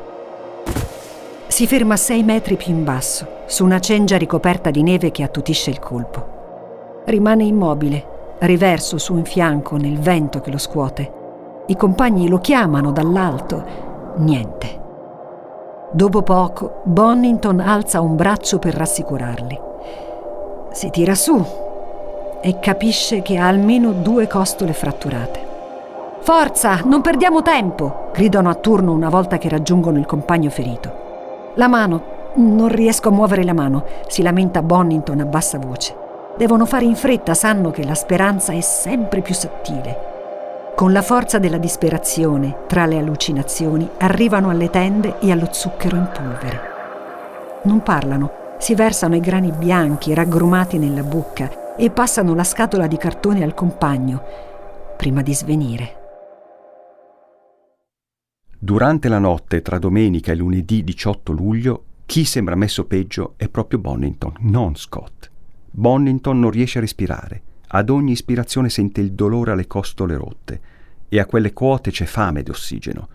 Si 1.47 1.67
ferma 1.67 1.95
a 1.95 1.99
sei 1.99 2.23
metri 2.23 2.57
più 2.57 2.73
in 2.73 2.85
basso, 2.85 3.27
su 3.47 3.65
una 3.65 3.79
cengia 3.79 4.17
ricoperta 4.17 4.71
di 4.71 4.83
neve 4.83 5.11
che 5.11 5.23
attutisce 5.23 5.71
il 5.71 5.79
colpo. 5.79 7.03
Rimane 7.05 7.45
immobile, 7.45 8.35
riverso 8.41 8.99
su 8.99 9.15
un 9.15 9.25
fianco 9.25 9.77
nel 9.77 9.99
vento 9.99 10.41
che 10.41 10.51
lo 10.51 10.59
scuote. 10.59 11.13
I 11.67 11.77
compagni 11.77 12.29
lo 12.29 12.39
chiamano 12.39 12.91
dall'alto. 12.91 13.65
Niente. 14.17 14.85
Dopo 15.97 16.21
poco, 16.21 16.83
Bonington 16.83 17.59
alza 17.59 18.03
un 18.03 18.17
braccio 18.17 18.59
per 18.59 18.75
rassicurarli. 18.75 19.59
Si 20.71 20.91
tira 20.91 21.15
su 21.15 21.43
e 22.43 22.59
capisce 22.59 23.23
che 23.23 23.39
ha 23.39 23.47
almeno 23.47 23.93
due 23.93 24.27
costole 24.27 24.75
fratturate. 24.75 25.41
Forza, 26.21 26.83
non 26.85 27.01
perdiamo 27.01 27.41
tempo! 27.41 28.11
gridano 28.13 28.51
a 28.51 28.55
turno 28.57 28.93
una 28.93 29.09
volta 29.09 29.39
che 29.39 29.49
raggiungono 29.49 29.97
il 29.97 30.05
compagno 30.05 30.51
ferito. 30.51 31.55
La 31.55 31.67
mano, 31.67 32.03
non 32.35 32.69
riesco 32.69 33.09
a 33.09 33.13
muovere 33.13 33.43
la 33.43 33.55
mano, 33.55 33.85
si 34.07 34.21
lamenta 34.21 34.61
Bonington 34.61 35.21
a 35.21 35.25
bassa 35.25 35.59
voce. 35.59 35.97
Devono 36.37 36.67
fare 36.67 36.85
in 36.85 36.95
fretta, 36.95 37.33
sanno 37.33 37.71
che 37.71 37.87
la 37.87 37.95
speranza 37.95 38.53
è 38.53 38.61
sempre 38.61 39.23
più 39.23 39.33
sottile. 39.33 40.16
Con 40.77 40.93
la 40.93 41.01
forza 41.01 41.39
della 41.39 41.57
disperazione, 41.57 42.65
tra 42.67 42.85
le 42.85 42.99
allucinazioni, 42.99 43.89
arrivano 43.97 44.51
alle 44.51 44.69
tende 44.69 45.19
e 45.21 45.31
allo 45.31 45.49
zucchero 45.51 45.97
in 45.97 46.11
polvere. 46.13 46.61
Non 47.63 47.83
parlano, 47.83 48.57
si 48.59 48.75
versano 48.75 49.17
i 49.17 49.21
grani 49.21 49.53
bianchi 49.53 50.13
raggrumati 50.13 50.77
nella 50.77 51.03
bocca 51.03 51.77
e 51.77 51.89
passano 51.89 52.35
la 52.35 52.45
scatola 52.45 52.87
di 52.87 52.99
cartone 52.99 53.43
al 53.43 53.55
compagno, 53.55 54.23
prima 54.99 55.23
di 55.23 55.33
svenire. 55.33 55.97
Durante 58.59 59.09
la 59.09 59.19
notte 59.19 59.63
tra 59.63 59.79
domenica 59.79 60.33
e 60.33 60.35
lunedì 60.35 60.85
18 60.85 61.33
luglio, 61.33 61.85
chi 62.05 62.27
sembra 62.27 62.55
messo 62.55 62.85
peggio 62.85 63.33
è 63.39 63.49
proprio 63.49 63.79
Bonington, 63.79 64.35
non 64.41 64.77
Scott. 64.77 65.31
Bonington 65.71 66.39
non 66.39 66.51
riesce 66.51 66.77
a 66.77 66.83
respirare, 66.83 67.43
ad 67.69 67.91
ogni 67.91 68.13
ispirazione 68.13 68.69
sente 68.69 69.01
il 69.01 69.13
dolore 69.13 69.53
alle 69.53 69.67
costole 69.67 70.17
rotte 70.17 70.61
e 71.09 71.19
a 71.19 71.27
quelle 71.27 71.53
quote 71.53 71.91
c'è 71.91 72.05
fame 72.05 72.43
di 72.43 72.51
ossigeno. 72.51 73.09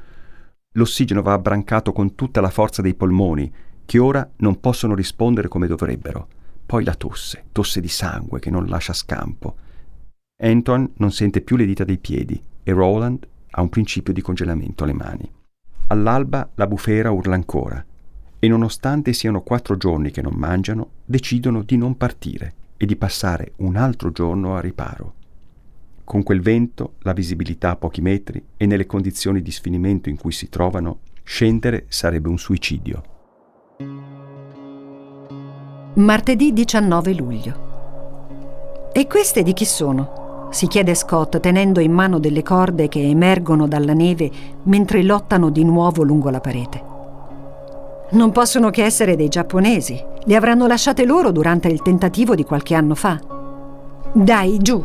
L'ossigeno 0.74 1.22
va 1.22 1.34
abbrancato 1.34 1.92
con 1.92 2.16
tutta 2.16 2.42
la 2.42 2.50
forza 2.50 2.82
dei 2.82 2.94
polmoni, 2.94 3.52
che 3.86 4.00
ora 4.00 4.30
non 4.38 4.60
possono 4.60 4.96
rispondere 4.96 5.48
come 5.48 5.68
dovrebbero. 5.68 6.28
Poi 6.66 6.84
la 6.84 6.96
tosse, 6.96 7.46
tosse 7.52 7.82
di 7.82 7.90
sangue 7.90 8.40
che 8.40 8.50
non 8.50 8.68
lascia 8.68 8.94
scampo. 8.94 9.56
Anton 10.42 10.92
non 10.96 11.12
sente 11.12 11.42
più 11.42 11.56
le 11.56 11.66
dita 11.66 11.84
dei 11.84 11.98
piedi 11.98 12.42
e 12.64 12.72
Roland 12.72 13.28
ha 13.52 13.62
un 13.62 13.70
principio 13.70 14.14
di 14.14 14.22
congelamento 14.22 14.84
alle 14.84 14.94
mani. 14.94 15.30
All'alba 15.88 16.50
la 16.56 16.68
bufera 16.68 17.12
urla 17.12 17.36
ancora 17.36 17.84
e 18.40 18.48
nonostante 18.48 19.14
siano 19.14 19.42
quattro 19.42 19.76
giorni 19.76 20.10
che 20.10 20.22
non 20.22 20.34
mangiano, 20.36 20.92
decidono 21.06 21.62
di 21.64 21.76
non 21.76 21.98
partire 21.98 22.54
e 22.82 22.88
di 22.88 22.96
passare 22.96 23.52
un 23.58 23.76
altro 23.76 24.12
giorno 24.12 24.56
a 24.56 24.60
riparo. 24.60 25.14
Con 26.04 26.24
quel 26.24 26.42
vento, 26.42 26.96
la 27.02 27.14
visibilità 27.14 27.70
a 27.70 27.76
pochi 27.76 28.02
metri 28.02 28.44
e 28.58 28.66
nelle 28.66 28.88
condizioni 28.88 29.44
di 29.44 29.52
sfinimento 29.52 30.10
in 30.10 30.18
cui 30.18 30.32
si 30.32 30.50
trovano, 30.50 31.02
scendere 31.22 31.86
sarebbe 31.90 32.28
un 32.28 32.40
suicidio. 32.40 33.04
Martedì 35.94 36.54
19 36.54 37.14
luglio. 37.14 38.90
E 38.92 39.06
queste 39.06 39.44
di 39.44 39.54
chi 39.54 39.66
sono? 39.66 40.50
si 40.50 40.66
chiede 40.66 40.96
Scott 40.96 41.40
tenendo 41.40 41.80
in 41.80 41.92
mano 41.92 42.18
delle 42.18 42.42
corde 42.42 42.88
che 42.88 43.02
emergono 43.08 43.68
dalla 43.68 43.94
neve 43.94 44.30
mentre 44.64 45.04
lottano 45.04 45.52
di 45.52 45.64
nuovo 45.64 46.02
lungo 46.02 46.32
la 46.32 46.42
parete. 46.42 46.84
Non 48.10 48.32
possono 48.32 48.72
che 48.72 48.84
essere 48.84 49.16
dei 49.16 49.28
giapponesi. 49.30 50.11
Le 50.24 50.36
avranno 50.36 50.68
lasciate 50.68 51.06
loro 51.06 51.32
durante 51.32 51.68
il 51.68 51.82
tentativo 51.82 52.36
di 52.36 52.44
qualche 52.44 52.76
anno 52.76 52.96
fa. 52.96 53.20
Dai, 54.14 54.58
giù. 54.60 54.84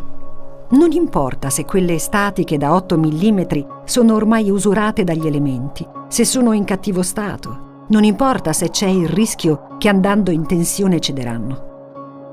Non 0.69 0.93
importa 0.93 1.51
se 1.51 1.65
quelle 1.65 1.99
statiche 1.99 2.59
da 2.59 2.75
8 2.75 2.99
mm 2.99 3.41
sono 3.85 4.15
ormai 4.15 4.51
usurate 4.51 5.05
dagli 5.05 5.27
elementi, 5.27 5.87
se 6.09 6.25
sono 6.25 6.53
in 6.53 6.65
cattivo 6.65 7.03
stato. 7.03 7.85
Non 7.89 8.03
importa 8.03 8.53
se 8.53 8.71
c'è 8.71 8.89
il 8.89 9.09
rischio 9.09 9.77
che 9.79 9.89
andando 9.89 10.31
in 10.31 10.47
tensione 10.47 10.99
cederanno 10.99 11.75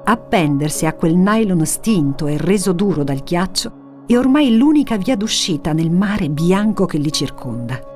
appendersi 0.06 0.86
a 0.86 0.94
quel 0.94 1.16
nylon 1.16 1.66
stinto 1.66 2.28
e 2.28 2.38
reso 2.38 2.74
duro 2.74 3.04
dal 3.04 3.24
ghiaccio 3.24 4.04
è 4.06 4.18
ormai 4.18 4.58
l'unica 4.58 4.98
via 4.98 5.16
d'uscita 5.16 5.72
nel 5.72 5.92
mare 5.92 6.30
bianco 6.30 6.86
che 6.86 6.98
li 6.98 7.12
circonda. 7.12 7.92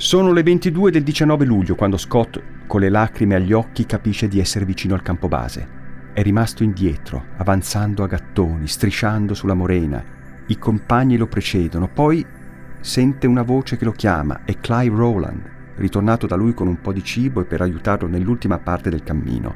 Sono 0.00 0.32
le 0.32 0.42
22 0.42 0.90
del 0.90 1.02
19 1.02 1.44
luglio 1.44 1.74
quando 1.74 1.98
Scott, 1.98 2.42
con 2.66 2.80
le 2.80 2.88
lacrime 2.88 3.34
agli 3.34 3.52
occhi, 3.52 3.84
capisce 3.84 4.28
di 4.28 4.40
essere 4.40 4.64
vicino 4.64 4.94
al 4.94 5.02
campo 5.02 5.28
base. 5.28 5.68
È 6.14 6.22
rimasto 6.22 6.62
indietro, 6.62 7.26
avanzando 7.36 8.02
a 8.02 8.06
gattoni, 8.06 8.66
strisciando 8.66 9.34
sulla 9.34 9.52
morena. 9.52 10.02
I 10.46 10.56
compagni 10.56 11.18
lo 11.18 11.26
precedono, 11.26 11.86
poi 11.86 12.24
sente 12.80 13.26
una 13.26 13.42
voce 13.42 13.76
che 13.76 13.84
lo 13.84 13.92
chiama, 13.92 14.40
è 14.46 14.56
Clive 14.58 14.96
Rowland, 14.96 15.50
ritornato 15.74 16.26
da 16.26 16.34
lui 16.34 16.54
con 16.54 16.66
un 16.66 16.80
po' 16.80 16.94
di 16.94 17.04
cibo 17.04 17.42
e 17.42 17.44
per 17.44 17.60
aiutarlo 17.60 18.08
nell'ultima 18.08 18.56
parte 18.56 18.88
del 18.88 19.02
cammino. 19.02 19.54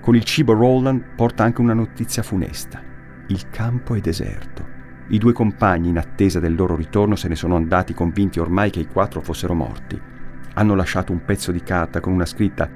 Con 0.00 0.16
il 0.16 0.24
cibo 0.24 0.52
Roland 0.52 1.14
porta 1.14 1.44
anche 1.44 1.60
una 1.60 1.74
notizia 1.74 2.24
funesta. 2.24 2.82
Il 3.28 3.48
campo 3.50 3.94
è 3.94 4.00
deserto. 4.00 4.77
I 5.10 5.18
due 5.18 5.32
compagni, 5.32 5.88
in 5.88 5.96
attesa 5.96 6.38
del 6.38 6.54
loro 6.54 6.76
ritorno, 6.76 7.16
se 7.16 7.28
ne 7.28 7.34
sono 7.34 7.56
andati 7.56 7.94
convinti 7.94 8.40
ormai 8.40 8.70
che 8.70 8.80
i 8.80 8.86
quattro 8.86 9.22
fossero 9.22 9.54
morti. 9.54 9.98
Hanno 10.54 10.74
lasciato 10.74 11.12
un 11.12 11.24
pezzo 11.24 11.50
di 11.50 11.62
carta 11.62 12.00
con 12.00 12.12
una 12.12 12.26
scritta 12.26 12.68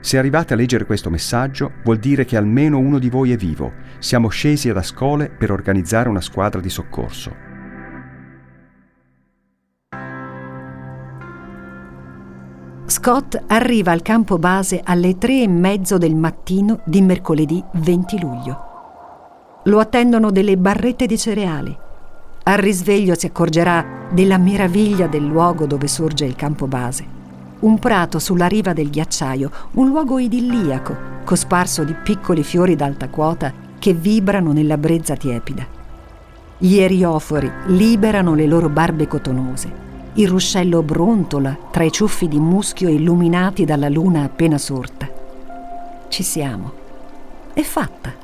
Se 0.00 0.18
arrivate 0.18 0.52
a 0.52 0.56
leggere 0.56 0.84
questo 0.84 1.10
messaggio, 1.10 1.72
vuol 1.82 1.98
dire 1.98 2.24
che 2.24 2.36
almeno 2.36 2.78
uno 2.78 2.98
di 2.98 3.08
voi 3.08 3.32
è 3.32 3.36
vivo. 3.36 3.72
Siamo 3.98 4.28
scesi 4.28 4.68
ad 4.68 4.76
Ascole 4.76 5.28
per 5.28 5.50
organizzare 5.50 6.08
una 6.08 6.20
squadra 6.20 6.60
di 6.60 6.70
soccorso. 6.70 7.50
Scott 12.86 13.42
arriva 13.46 13.90
al 13.90 14.02
campo 14.02 14.38
base 14.38 14.80
alle 14.84 15.18
tre 15.18 15.42
e 15.42 15.48
mezzo 15.48 15.98
del 15.98 16.14
mattino 16.14 16.80
di 16.84 17.00
mercoledì 17.00 17.62
20 17.72 18.20
luglio. 18.20 18.71
Lo 19.64 19.78
attendono 19.78 20.30
delle 20.30 20.56
barrette 20.56 21.06
di 21.06 21.18
cereali. 21.18 21.76
Al 22.44 22.58
risveglio 22.58 23.14
si 23.14 23.26
accorgerà 23.26 24.08
della 24.10 24.38
meraviglia 24.38 25.06
del 25.06 25.24
luogo 25.24 25.66
dove 25.66 25.86
sorge 25.86 26.24
il 26.24 26.34
campo 26.34 26.66
base. 26.66 27.04
Un 27.60 27.78
prato 27.78 28.18
sulla 28.18 28.46
riva 28.46 28.72
del 28.72 28.90
ghiacciaio, 28.90 29.50
un 29.72 29.88
luogo 29.88 30.18
idilliaco, 30.18 30.96
cosparso 31.24 31.84
di 31.84 31.94
piccoli 31.94 32.42
fiori 32.42 32.74
d'alta 32.74 33.08
quota 33.08 33.52
che 33.78 33.92
vibrano 33.92 34.52
nella 34.52 34.76
brezza 34.76 35.14
tiepida. 35.14 35.64
Gli 36.58 36.78
eriofori 36.78 37.50
liberano 37.66 38.34
le 38.34 38.46
loro 38.46 38.68
barbe 38.68 39.06
cotonose 39.06 39.82
il 40.14 40.28
ruscello 40.28 40.82
brontola 40.82 41.56
tra 41.70 41.84
i 41.84 41.90
ciuffi 41.90 42.28
di 42.28 42.38
muschio 42.38 42.90
illuminati 42.90 43.64
dalla 43.64 43.88
luna 43.88 44.24
appena 44.24 44.58
sorta. 44.58 45.08
Ci 46.08 46.22
siamo. 46.22 46.72
È 47.54 47.62
fatta. 47.62 48.21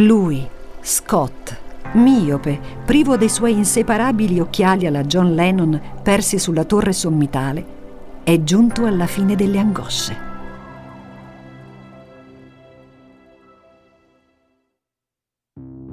Lui, 0.00 0.48
Scott, 0.80 1.58
miope, 1.92 2.58
privo 2.86 3.18
dei 3.18 3.28
suoi 3.28 3.52
inseparabili 3.52 4.40
occhiali 4.40 4.86
alla 4.86 5.02
John 5.02 5.34
Lennon 5.34 5.78
persi 6.02 6.38
sulla 6.38 6.64
torre 6.64 6.92
sommitale, 6.92 7.78
è 8.22 8.42
giunto 8.42 8.86
alla 8.86 9.06
fine 9.06 9.36
delle 9.36 9.58
angosce. 9.58 10.28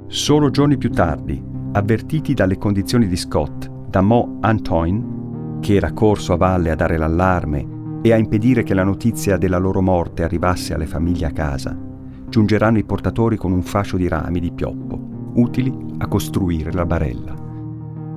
Solo 0.06 0.50
giorni 0.50 0.78
più 0.78 0.90
tardi, 0.90 1.42
avvertiti 1.72 2.32
dalle 2.32 2.56
condizioni 2.56 3.06
di 3.08 3.16
Scott 3.16 3.68
da 3.68 4.00
Mo 4.00 4.38
Antoine, 4.40 5.58
che 5.60 5.74
era 5.74 5.92
corso 5.92 6.32
a 6.32 6.36
valle 6.36 6.70
a 6.70 6.74
dare 6.74 6.96
l'allarme 6.96 8.00
e 8.00 8.12
a 8.14 8.16
impedire 8.16 8.62
che 8.62 8.72
la 8.72 8.84
notizia 8.84 9.36
della 9.36 9.58
loro 9.58 9.82
morte 9.82 10.22
arrivasse 10.22 10.72
alle 10.72 10.86
famiglie 10.86 11.26
a 11.26 11.32
casa, 11.32 11.87
giungeranno 12.28 12.78
i 12.78 12.84
portatori 12.84 13.36
con 13.36 13.52
un 13.52 13.62
fascio 13.62 13.96
di 13.96 14.08
rami 14.08 14.40
di 14.40 14.52
pioppo, 14.52 15.30
utili 15.34 15.72
a 15.98 16.06
costruire 16.06 16.72
la 16.72 16.86
barella. 16.86 17.34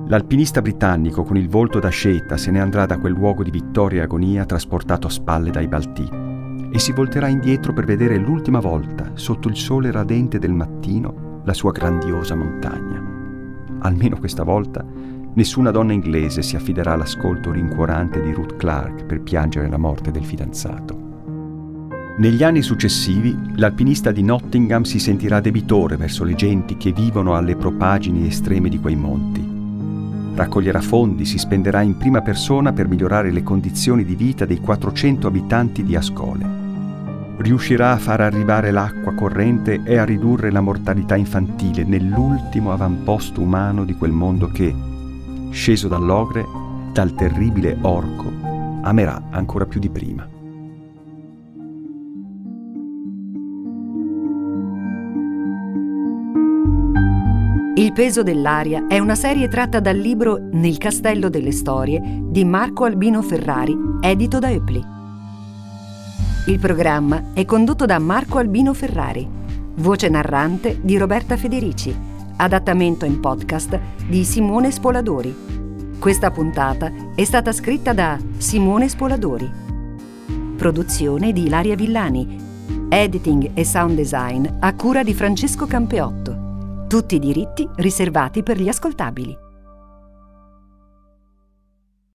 L'alpinista 0.06 0.60
britannico 0.60 1.22
con 1.22 1.36
il 1.36 1.48
volto 1.48 1.78
da 1.78 1.88
sceta 1.88 2.36
se 2.36 2.50
ne 2.50 2.60
andrà 2.60 2.86
da 2.86 2.98
quel 2.98 3.12
luogo 3.12 3.42
di 3.42 3.50
vittoria 3.50 4.00
e 4.00 4.04
agonia 4.04 4.44
trasportato 4.44 5.06
a 5.06 5.10
spalle 5.10 5.50
dai 5.50 5.68
Baltì 5.68 6.08
e 6.70 6.78
si 6.78 6.92
volterà 6.92 7.28
indietro 7.28 7.72
per 7.72 7.84
vedere 7.84 8.16
l'ultima 8.16 8.60
volta, 8.60 9.10
sotto 9.14 9.48
il 9.48 9.56
sole 9.56 9.90
radente 9.90 10.38
del 10.38 10.52
mattino, 10.52 11.40
la 11.44 11.52
sua 11.52 11.72
grandiosa 11.72 12.34
montagna. 12.34 13.00
Almeno 13.80 14.18
questa 14.18 14.42
volta 14.42 14.84
Nessuna 15.34 15.70
donna 15.70 15.94
inglese 15.94 16.42
si 16.42 16.56
affiderà 16.56 16.92
all'ascolto 16.92 17.52
rincuorante 17.52 18.20
di 18.20 18.32
Ruth 18.32 18.56
Clark 18.56 19.06
per 19.06 19.22
piangere 19.22 19.66
la 19.66 19.78
morte 19.78 20.10
del 20.10 20.26
fidanzato. 20.26 21.01
Negli 22.14 22.42
anni 22.42 22.60
successivi, 22.60 23.34
l'alpinista 23.56 24.12
di 24.12 24.22
Nottingham 24.22 24.82
si 24.82 24.98
sentirà 24.98 25.40
debitore 25.40 25.96
verso 25.96 26.24
le 26.24 26.34
genti 26.34 26.76
che 26.76 26.92
vivono 26.92 27.34
alle 27.34 27.56
propagini 27.56 28.26
estreme 28.26 28.68
di 28.68 28.78
quei 28.78 28.96
monti. 28.96 29.42
Raccoglierà 30.34 30.82
fondi, 30.82 31.24
si 31.24 31.38
spenderà 31.38 31.80
in 31.80 31.96
prima 31.96 32.20
persona 32.20 32.74
per 32.74 32.86
migliorare 32.86 33.30
le 33.30 33.42
condizioni 33.42 34.04
di 34.04 34.14
vita 34.14 34.44
dei 34.44 34.60
400 34.60 35.26
abitanti 35.26 35.84
di 35.84 35.96
Ascole. 35.96 36.60
Riuscirà 37.38 37.92
a 37.92 37.98
far 37.98 38.20
arrivare 38.20 38.70
l'acqua 38.72 39.14
corrente 39.14 39.80
e 39.82 39.96
a 39.96 40.04
ridurre 40.04 40.50
la 40.50 40.60
mortalità 40.60 41.16
infantile 41.16 41.82
nell'ultimo 41.82 42.72
avamposto 42.72 43.40
umano 43.40 43.86
di 43.86 43.94
quel 43.94 44.12
mondo 44.12 44.48
che, 44.48 44.74
sceso 45.50 45.88
dall'ogre, 45.88 46.44
dal 46.92 47.14
terribile 47.14 47.76
orco, 47.80 48.30
amerà 48.82 49.28
ancora 49.30 49.64
più 49.64 49.80
di 49.80 49.88
prima. 49.88 50.31
Il 57.82 57.92
peso 57.92 58.22
dell'aria 58.22 58.86
è 58.86 59.00
una 59.00 59.16
serie 59.16 59.48
tratta 59.48 59.80
dal 59.80 59.96
libro 59.96 60.38
Nel 60.52 60.78
castello 60.78 61.28
delle 61.28 61.50
storie 61.50 62.00
di 62.22 62.44
Marco 62.44 62.84
Albino 62.84 63.22
Ferrari, 63.22 63.76
edito 64.00 64.38
da 64.38 64.52
Eupli. 64.52 64.80
Il 66.46 66.60
programma 66.60 67.32
è 67.32 67.44
condotto 67.44 67.84
da 67.84 67.98
Marco 67.98 68.38
Albino 68.38 68.72
Ferrari, 68.72 69.28
voce 69.74 70.08
narrante 70.08 70.78
di 70.80 70.96
Roberta 70.96 71.36
Federici 71.36 71.92
adattamento 72.36 73.04
in 73.04 73.18
podcast 73.18 73.76
di 74.06 74.22
Simone 74.22 74.70
Spoladori. 74.70 75.34
Questa 75.98 76.30
puntata 76.30 76.92
è 77.16 77.24
stata 77.24 77.50
scritta 77.50 77.92
da 77.92 78.16
Simone 78.36 78.88
Spoladori. 78.88 79.50
Produzione 80.56 81.32
di 81.32 81.46
Ilaria 81.46 81.74
Villani. 81.74 82.38
Editing 82.88 83.50
e 83.54 83.64
sound 83.64 83.96
design 83.96 84.46
a 84.60 84.72
cura 84.74 85.02
di 85.02 85.14
Francesco 85.14 85.66
Campeotto. 85.66 86.31
Tutti 86.92 87.14
i 87.14 87.18
diritti 87.18 87.66
riservati 87.76 88.42
per 88.42 88.60
gli 88.60 88.68
ascoltabili. 88.68 89.41